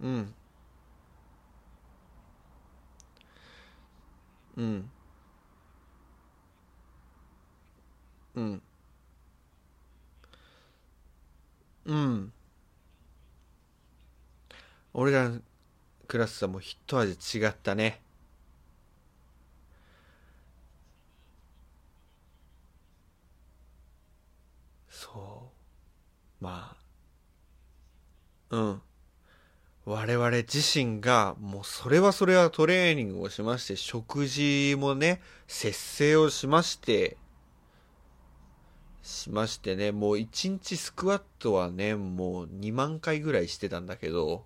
[0.00, 0.34] うん。
[4.56, 4.90] うん。
[8.34, 8.62] うん。
[11.86, 12.32] うん。
[14.92, 15.40] 俺らの
[16.08, 18.00] クラスはもう一味違ったね。
[24.88, 25.50] そ
[26.40, 26.44] う。
[26.44, 26.76] ま
[28.50, 28.56] あ。
[28.56, 28.82] うん。
[29.84, 37.16] 我々自身がもうそれはそれはトレーニングをしまして食事もね節制をしまして
[39.06, 44.44] しましてねもう一日スクワットはねもう2万回ぐらいしてたんだけど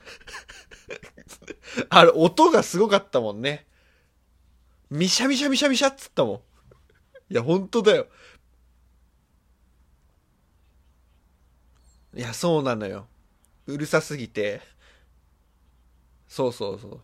[1.90, 3.66] あれ音がすごかったもんね
[4.90, 6.42] ミシャミシャミシャミシャっつったも
[7.30, 8.06] んいや本当だよ
[12.16, 13.06] いや、そうなのよ。
[13.66, 14.62] うるさすぎて。
[16.28, 17.00] そうそうそう。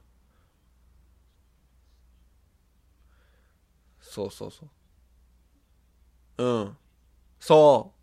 [4.13, 4.67] そうそうそ
[6.39, 6.45] う。
[6.45, 6.77] うん。
[7.41, 7.99] そう。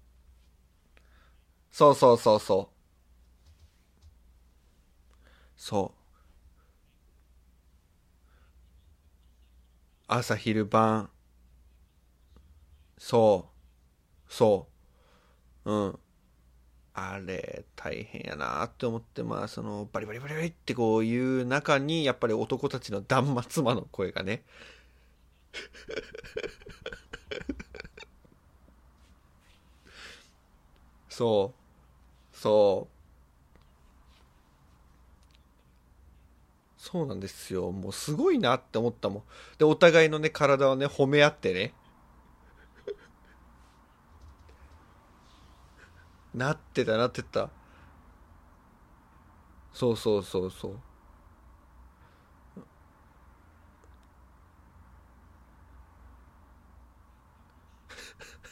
[1.71, 2.79] そうそうそうそう。
[5.57, 5.99] そう。
[10.09, 11.09] 朝昼晩。
[12.97, 13.49] そ
[14.29, 14.33] う。
[14.33, 14.67] そ
[15.65, 15.71] う。
[15.71, 15.99] うん。
[16.93, 24.43] あれ大変やなって思ってまあそのバリバリバリバリってこういう中にやっぱり男たちの断末魔の声がね
[31.09, 31.53] そ
[32.33, 32.37] う。
[32.37, 32.93] そう。
[36.77, 37.71] そうなんですよ。
[37.71, 39.23] もうすごいなって思ったもん。
[39.57, 41.73] でお互いのね体をね褒め合ってね。
[46.33, 47.49] なってたなってた。
[49.73, 50.79] そうそうそうそう。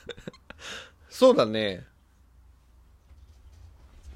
[1.09, 1.85] そうだね。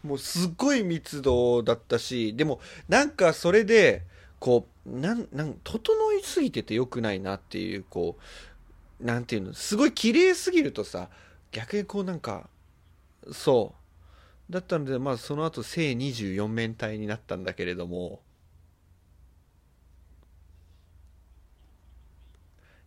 [0.03, 4.03] もうすっごい密度だったしでもなんかそれで
[4.39, 8.17] こうなんなん整いすぎててよくないなっていうこ
[8.99, 11.09] うなんていうのすごい綺麗すぎるとさ
[11.51, 12.49] 逆にこうなんか
[13.31, 13.81] そう。
[14.51, 18.21] だったのでまあその後正24面体になったんだけれども。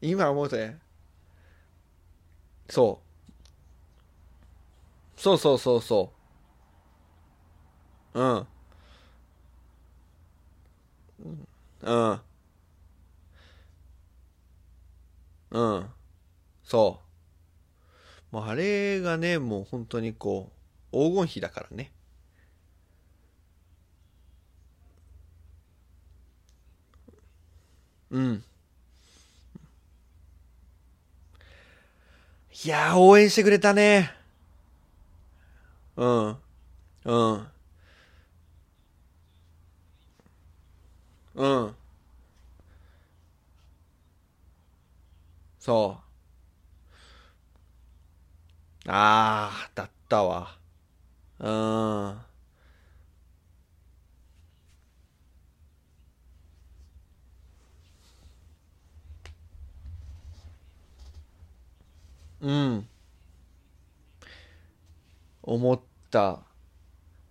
[0.00, 0.78] 今思うとね
[2.68, 3.02] そ
[5.16, 5.20] う。
[5.20, 6.14] そうそうそうそ
[8.14, 8.20] う。
[8.20, 8.46] うん。
[11.82, 12.20] うん。
[15.50, 15.94] うん。
[16.64, 17.02] そ
[18.32, 18.36] う。
[18.36, 20.52] もうあれがね、もう本当にこ
[20.92, 21.94] う、黄金比だからね。
[28.10, 28.44] うん。
[32.62, 34.10] いやー、応援してくれたね。
[35.96, 36.36] うん。
[37.06, 37.48] うん。
[41.34, 41.74] うん。
[45.58, 45.98] そ
[48.86, 48.90] う。
[48.90, 50.58] ああ、だったわ。
[51.40, 52.23] うん。
[62.44, 62.88] うん。
[65.42, 65.80] 思っ
[66.10, 66.40] た。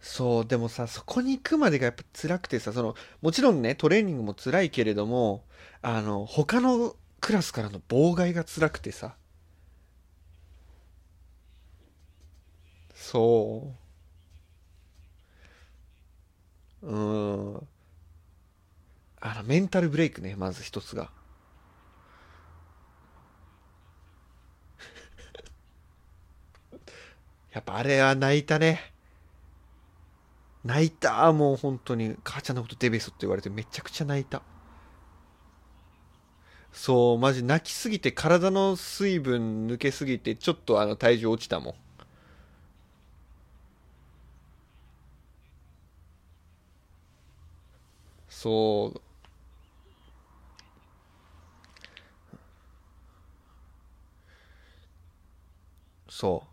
[0.02, 5.46] そう、でもさ、そこに行くまでがやっぱ辛くてさ、その、もちろんね、トレーニングも辛いけれども、
[5.82, 9.16] あの、他のクラスからの妨害が辛くてさ。
[12.96, 13.74] そ
[16.82, 16.88] う。
[16.88, 16.96] う
[17.60, 17.68] ん。
[19.22, 21.10] あの、メンタルブレイクね、まず一つが。
[27.54, 28.94] やっぱあれは泣いたね。
[30.64, 31.32] 泣いた。
[31.34, 32.16] もう本当に。
[32.24, 34.42] 母ちゃんのことデベソって言われてめちゃくちゃ泣いた。
[36.74, 41.76] そう、マジ泣きすぎて体の水分抜けすぎてちょっとあの体重落ちたもん。
[48.30, 49.02] そう。
[56.10, 56.53] そう。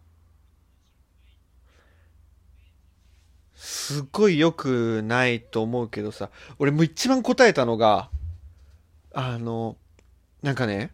[3.62, 8.08] すっごい良くないと思うけどさ、俺も一番答えたのが、
[9.12, 9.76] あの、
[10.42, 10.92] なんかね、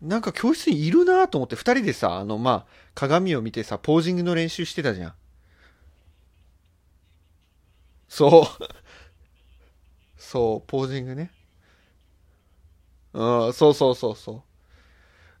[0.00, 5.14] なんか教室にいるなと思って二人でさ、あの、まあ、鏡を見てさ、ポージングの練習してたじゃん。
[8.08, 8.64] そう。
[10.16, 11.30] そう、ポージングね。
[13.12, 14.42] うん、そうそうそうそう。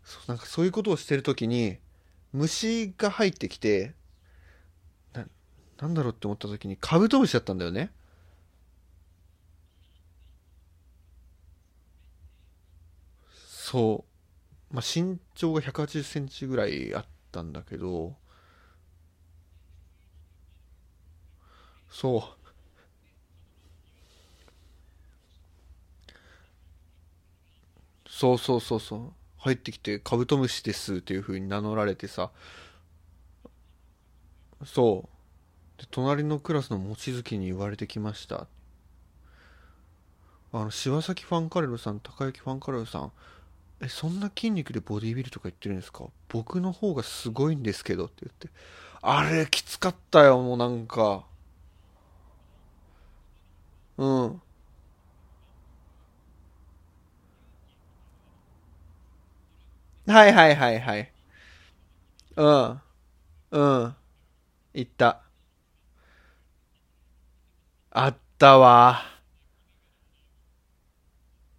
[0.04, 1.78] そうなんかそういうことをしてるときに、
[2.34, 3.94] 虫が入ってきて、
[5.80, 7.90] なんだろうって思ったときに、カブトムシだったんだよね。
[13.46, 14.04] そ
[14.70, 14.74] う。
[14.74, 18.16] まあ、身長が180センチぐらいあったんだけど、
[21.90, 22.22] そう。
[28.08, 29.12] そうそうそうそう。
[29.38, 32.30] 入ってきて、カブトムシですっていう風に名乗られてさ、
[34.64, 35.09] そう。
[35.80, 38.46] で、隣のクラスの望月に言われてきました。
[40.52, 43.12] あの、柴崎ファンカレルさん、高雪ファンカレルさん、
[43.80, 46.06] え、そんな筋肉でボディビルとか言ってるんですか？
[46.28, 48.50] 僕の方がすごいんですけどって言って。
[49.02, 51.26] あれ、きつかったよ、もうなんか。
[53.98, 54.42] うん。
[60.06, 61.14] はいはいはいはい。
[62.36, 62.82] うん。
[63.52, 63.96] うん。
[64.74, 65.29] 行った。
[67.92, 69.02] あったわ。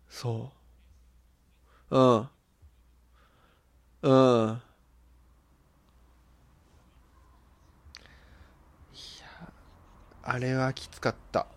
[0.09, 0.51] そ
[1.89, 1.97] う。
[1.97, 2.29] うん。
[4.03, 4.61] うん。
[8.93, 9.51] いや、
[10.23, 11.47] あれはきつかった。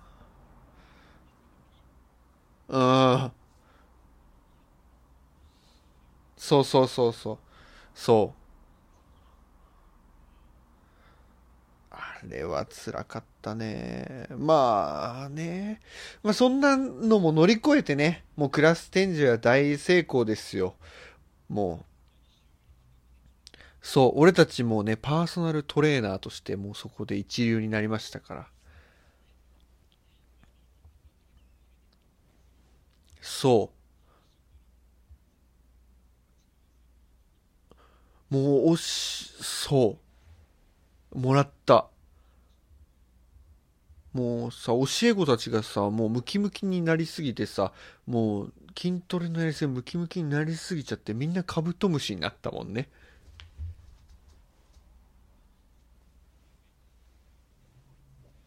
[2.68, 3.33] うん。
[6.37, 7.39] そうそうそうそう。
[7.95, 8.45] そう。
[11.91, 14.27] あれは辛かったね。
[14.37, 15.81] まあね。
[16.22, 20.75] まあそんなのも乗り越えてね、もうクラス展示は大成功ですよ。
[21.49, 21.85] もう。
[23.83, 28.47] そう、俺たちもね、パーソナルトレーナーとしてもうそこで一流になりましたから。
[33.20, 33.70] そ
[38.31, 38.35] う。
[38.35, 39.99] もう、おし、そ
[41.12, 41.18] う。
[41.18, 41.89] もらった。
[44.15, 47.73] もうさ、教え子たちがさ、もうムキムキになりすぎてさ、
[48.07, 52.89] もう筋トレのやりすぎムキムキになりすぎちゃってみんなカブトムシになったもんね。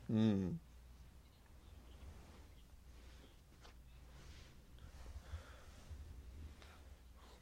[0.10, 0.60] うん。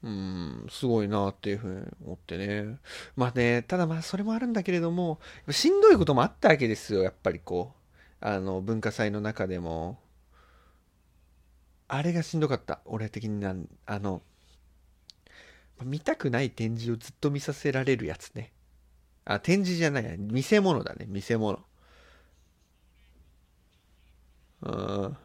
[0.03, 2.77] うん、すごいなっていうふうに思ってね。
[3.15, 5.19] まあね、ただまあそれもあるんだけれども、
[5.49, 7.84] しんどいこともあったわけですよ、やっぱりこう。
[8.27, 9.99] あの、文化祭の中でも。
[11.87, 12.79] あれがしんどかった。
[12.85, 14.23] 俺的になん、あの、
[15.83, 18.51] 見たくない展示をずっと見させられるやつね。
[19.25, 20.17] あ、展示じゃない。
[20.17, 21.59] 見せ物だね、見せ物。
[24.63, 25.17] うん。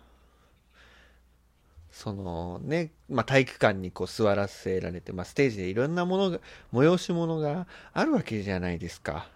[1.90, 6.40] そのね、まあ、体育館にこう座らせられて、まあ、ステージでいろんなものが、
[6.70, 9.30] 催し物があるわけじゃないですか。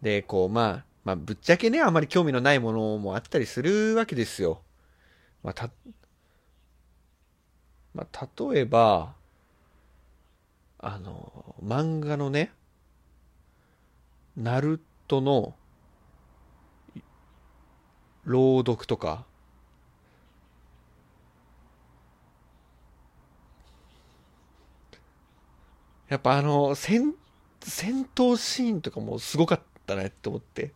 [0.00, 4.60] で、こう、まあ、まあ、ぶっちゃけね、あまり興味のないものもあったりするわけですよ。
[5.44, 5.70] まあ、た、
[7.94, 9.14] まあ、例えば、
[10.80, 12.50] あの、漫画のね、
[14.36, 15.54] ナルトの
[18.24, 19.24] 朗読とか、
[26.08, 27.14] やっぱあの、戦、
[27.62, 30.72] 戦闘シーンとかもすごかったねって思って。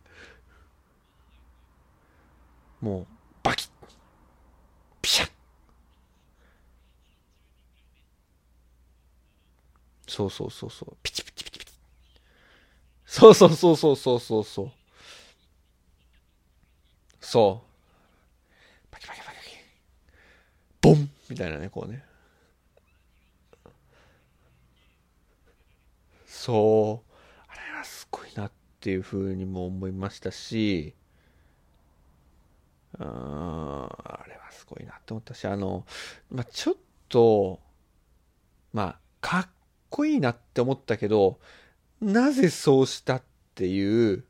[2.81, 3.07] もう、
[3.43, 3.69] バキッ
[5.01, 5.31] ピシャッ
[10.07, 10.97] そうそうそうそう。
[11.01, 11.73] ピチピチピチピチ。
[13.05, 14.71] そうそうそうそうそうそうそう。
[17.21, 18.87] そう。
[18.91, 19.51] パキパキパキパキ。
[20.81, 22.03] ボンみたいなね、こうね。
[26.25, 27.11] そう。
[27.47, 28.51] あれはすごいなっ
[28.81, 30.95] ていうふうにも思いましたし、
[32.99, 33.89] あ
[34.23, 35.85] あれはすごいなって思ったし、あの、
[36.29, 36.75] まあ、ちょっ
[37.09, 37.59] と、
[38.73, 39.49] まあ、かっ
[39.89, 41.39] こいいなって思ったけど、
[42.01, 43.23] なぜそうしたっ
[43.55, 44.25] ていう、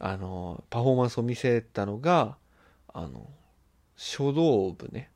[0.00, 2.36] あの、パフォーマンスを見せたのが、
[2.92, 3.30] あの、
[3.96, 5.10] 書道部ね。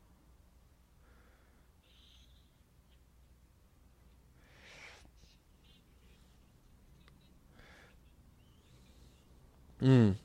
[9.80, 10.18] うん。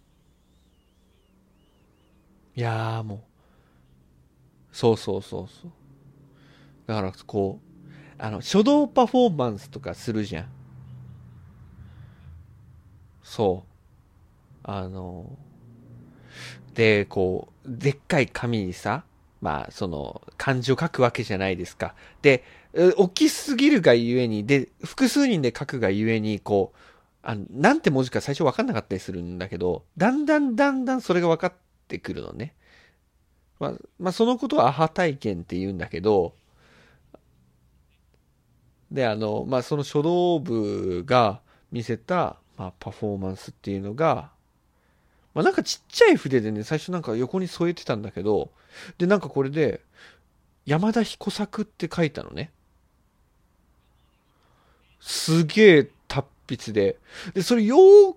[2.57, 3.19] いやもう、
[4.75, 5.71] そうそうそうそう。
[6.87, 10.47] だから、こう、あの、書道パフォーマンスとかするじゃん。
[13.21, 13.69] そう。
[14.63, 15.37] あの、
[16.73, 19.03] で、こう、でっかい紙にさ、
[19.39, 21.93] まあ、その、漢字を書くわけじゃないですか。
[22.23, 22.43] で、
[22.73, 26.77] 大きすぎるがゆえに、で、複数人で書くがゆえに、こう、
[27.21, 31.53] あなんて文字か最初分かんなかったりするんだけど、だんだんだんだんそれが分かっ
[31.87, 32.53] てくるのね。
[33.59, 36.33] まあ、まあ、そのことはアハ体験って言うんだけど、
[38.91, 44.31] で、あの、まあ、その書道部が見せた、まあ、パフォーマンスっていうのが、
[45.33, 48.51] まあ、なんかちっちゃい筆でね、最初なんか横に添えてたんだけど、
[48.97, 49.81] で、なんかこれで、
[50.65, 52.51] 山田彦作って書いたのね。
[54.99, 56.97] すげえ達筆で。
[57.33, 58.15] で、それよー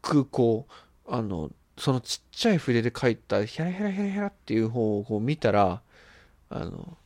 [0.00, 5.82] くこう、あの、そのちっちゃい筆で書いた、ヒャラヒャラヒャラヒャラっていう方をこう見たら、
[6.50, 6.98] あの、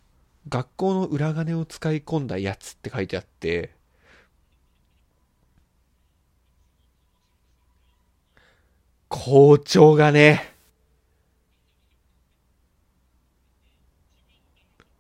[0.49, 3.73] 学校の裏金を使い込んだやつって書いてあって、
[9.09, 10.55] 校長がね、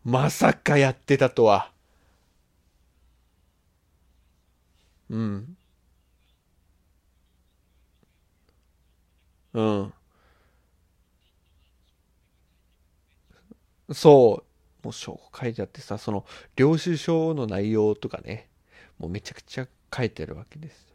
[0.05, 1.71] まさかやってたとは。
[5.11, 5.58] うん。
[9.53, 9.92] うん。
[13.92, 14.44] そ
[14.82, 14.84] う。
[14.84, 16.24] もう証拠書いてあってさ、その、
[16.57, 18.49] 領収書の内容とかね、
[18.99, 20.88] もうめちゃくちゃ書いてるわけですよ。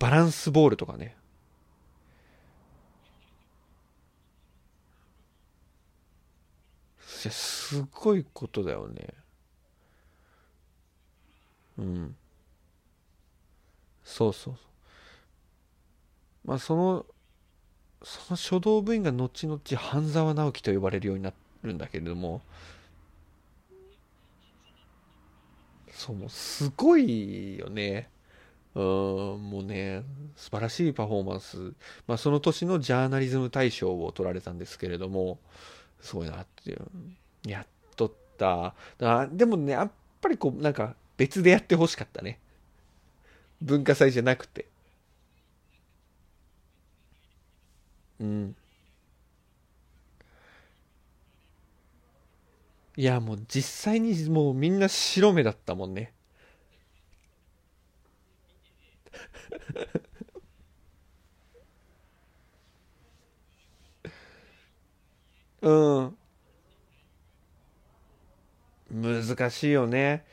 [0.00, 1.16] バランスボールとかね。
[7.24, 9.08] いや、すごいことだよね。
[11.78, 12.16] うん。
[14.04, 14.67] そうそうそう。
[16.48, 17.06] まあ、その、
[18.02, 22.40] その書道部員が後々半沢直樹と呼ばれるようになるんだけれども、
[25.90, 28.08] そう、すごいよね。
[28.74, 30.04] うん、もうね、
[30.36, 31.74] 素晴らしいパフォーマンス。
[32.06, 35.38] まあ、その年のジャーナリズム大賞を取られたんですけれども、
[36.00, 36.80] すごいなっていう。
[37.46, 38.74] やっとった。
[38.96, 39.90] だでもね、やっ
[40.22, 42.38] ぱりこう、なんか別でやってほしかったね。
[43.60, 44.64] 文化祭じゃなくて。
[48.20, 48.54] うん。
[52.96, 56.12] いや、もう実際にもうみんな白目だったもんね。
[65.60, 66.16] うん。
[68.90, 70.24] 難しいよね。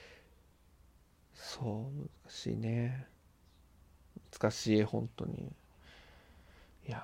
[1.36, 3.08] そう、難しいね。
[4.40, 5.52] 難しい、本当に。
[6.88, 7.04] いや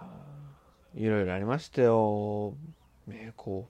[0.96, 2.54] いろいろありましたよ。
[3.08, 3.70] ね、こ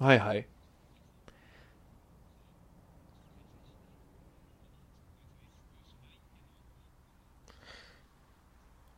[0.00, 0.04] う。
[0.04, 0.46] はいはい。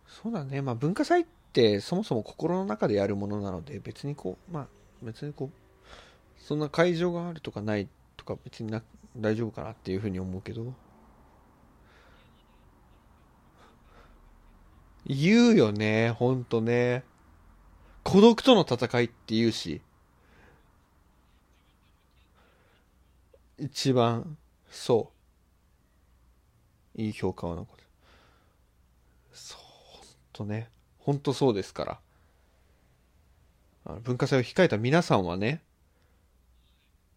[0.07, 0.63] そうだね。
[0.63, 4.67] まあ文化祭ってそもそも心の中でやるものなので別にこう、まあ
[5.03, 8.83] 別にこう、そんな会場があるとかないとか別にな
[9.17, 10.75] 大丈夫かなっていうふうに思うけど。
[15.07, 17.05] 言うよね、ほんとね。
[18.03, 19.81] 孤独との戦いって言うし。
[23.59, 24.37] 一番、
[24.69, 25.13] そ
[26.97, 27.01] う。
[27.01, 27.83] いい評価は残る。
[29.33, 30.69] そう、ほんとね。
[30.99, 32.01] ほんとそうですから。
[33.87, 35.61] あの文化祭を控えた皆さんはね、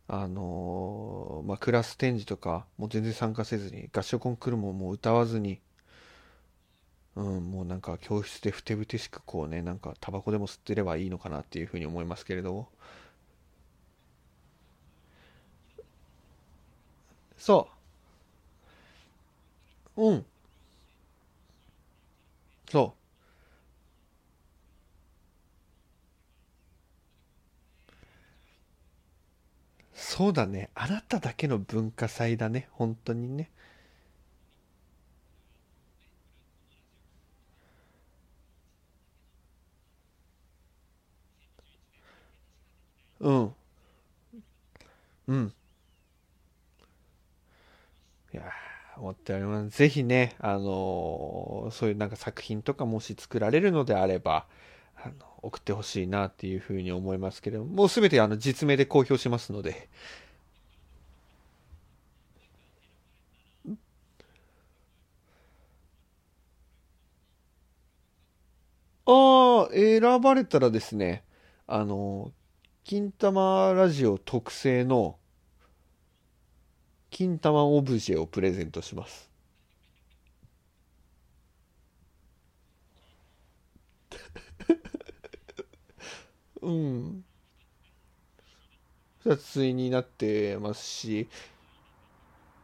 [0.09, 5.59] あのー、まあ、クラス展示とか、もう全然参加せずに、合唱コンクールももう歌わずに、
[7.17, 12.69] うん、もうなんか教室でふてぶてしくこうね、なんかタバコでも吸ってればいいのかなっていうふうに思いますけれど。
[17.37, 17.67] そ
[19.97, 20.01] う。
[20.11, 20.25] うん。
[22.71, 22.97] そう。
[29.93, 30.69] そうだね。
[30.75, 32.69] あなただけの文化祭だね。
[32.71, 33.49] 本当にね。
[43.19, 43.53] うん。
[45.27, 45.53] うん。
[48.33, 49.77] いやー思っております。
[49.77, 54.45] ぜひね、あのーそういうなんか作品とかもし作られるのであれば、
[54.95, 55.13] あの、
[55.43, 59.89] 送ってほしいなっていうふうに思いますけれども、もうすべてあの実名で公表しますので。
[69.05, 71.23] ああ、選ばれたらですね、
[71.67, 72.31] あの、
[72.87, 75.17] 金玉ラジオ特製の
[77.09, 79.29] 金玉オブジェをプレゼントします。
[86.61, 87.25] うん。
[89.37, 91.27] ついになってますし、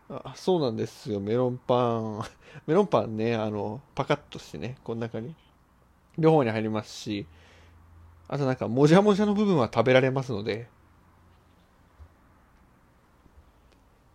[0.08, 1.20] あ、そうなんですよ。
[1.20, 2.22] メロンパン。
[2.66, 5.36] メロンパンね、あの、パカッとしてね、この中に。
[6.18, 7.28] 両方に入りますし、
[8.34, 10.72] あとなんか、もじゃもじゃの部分は食べられますので、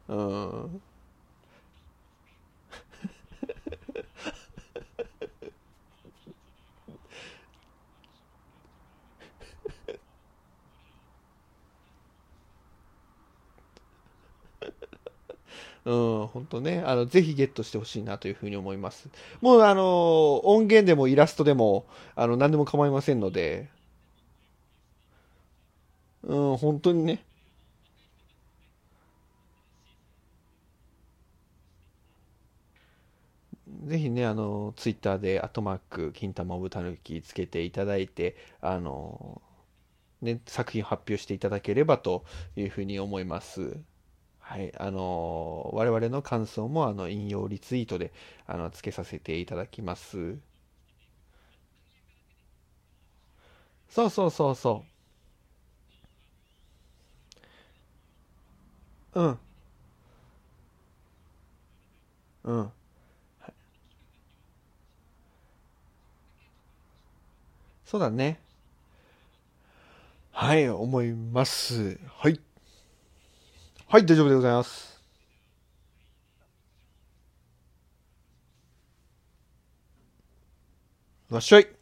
[0.08, 0.82] うん。
[15.84, 15.92] う
[16.24, 19.08] ん、本当ね、あの、ぜひゲットしてほしいなというふうに思います。
[19.40, 23.70] もう、あの、音源でもイラストでも、あの、何でも構いませんので、
[26.22, 27.26] うん、本当にね、
[33.84, 39.42] ぜひね、あの、ツイッターで、アトマーク、金玉オブタヌキつけていただいて、あの、
[40.22, 42.24] ね、作品発表していただければと
[42.56, 43.78] いうふうに思います。
[44.40, 48.12] はい、あの、我々の感想も、あの、引用リツイートで、
[48.46, 50.38] あの、つけさせていただきます。
[53.88, 54.87] そうそうそうそう
[59.14, 59.20] う。
[59.20, 59.38] うん、
[62.44, 62.72] うん。
[67.84, 68.38] そうだね。
[70.32, 71.98] はい、思います。
[72.16, 72.40] はい。
[73.88, 74.98] はい、大丈夫でございます。
[81.30, 81.77] わっしょい。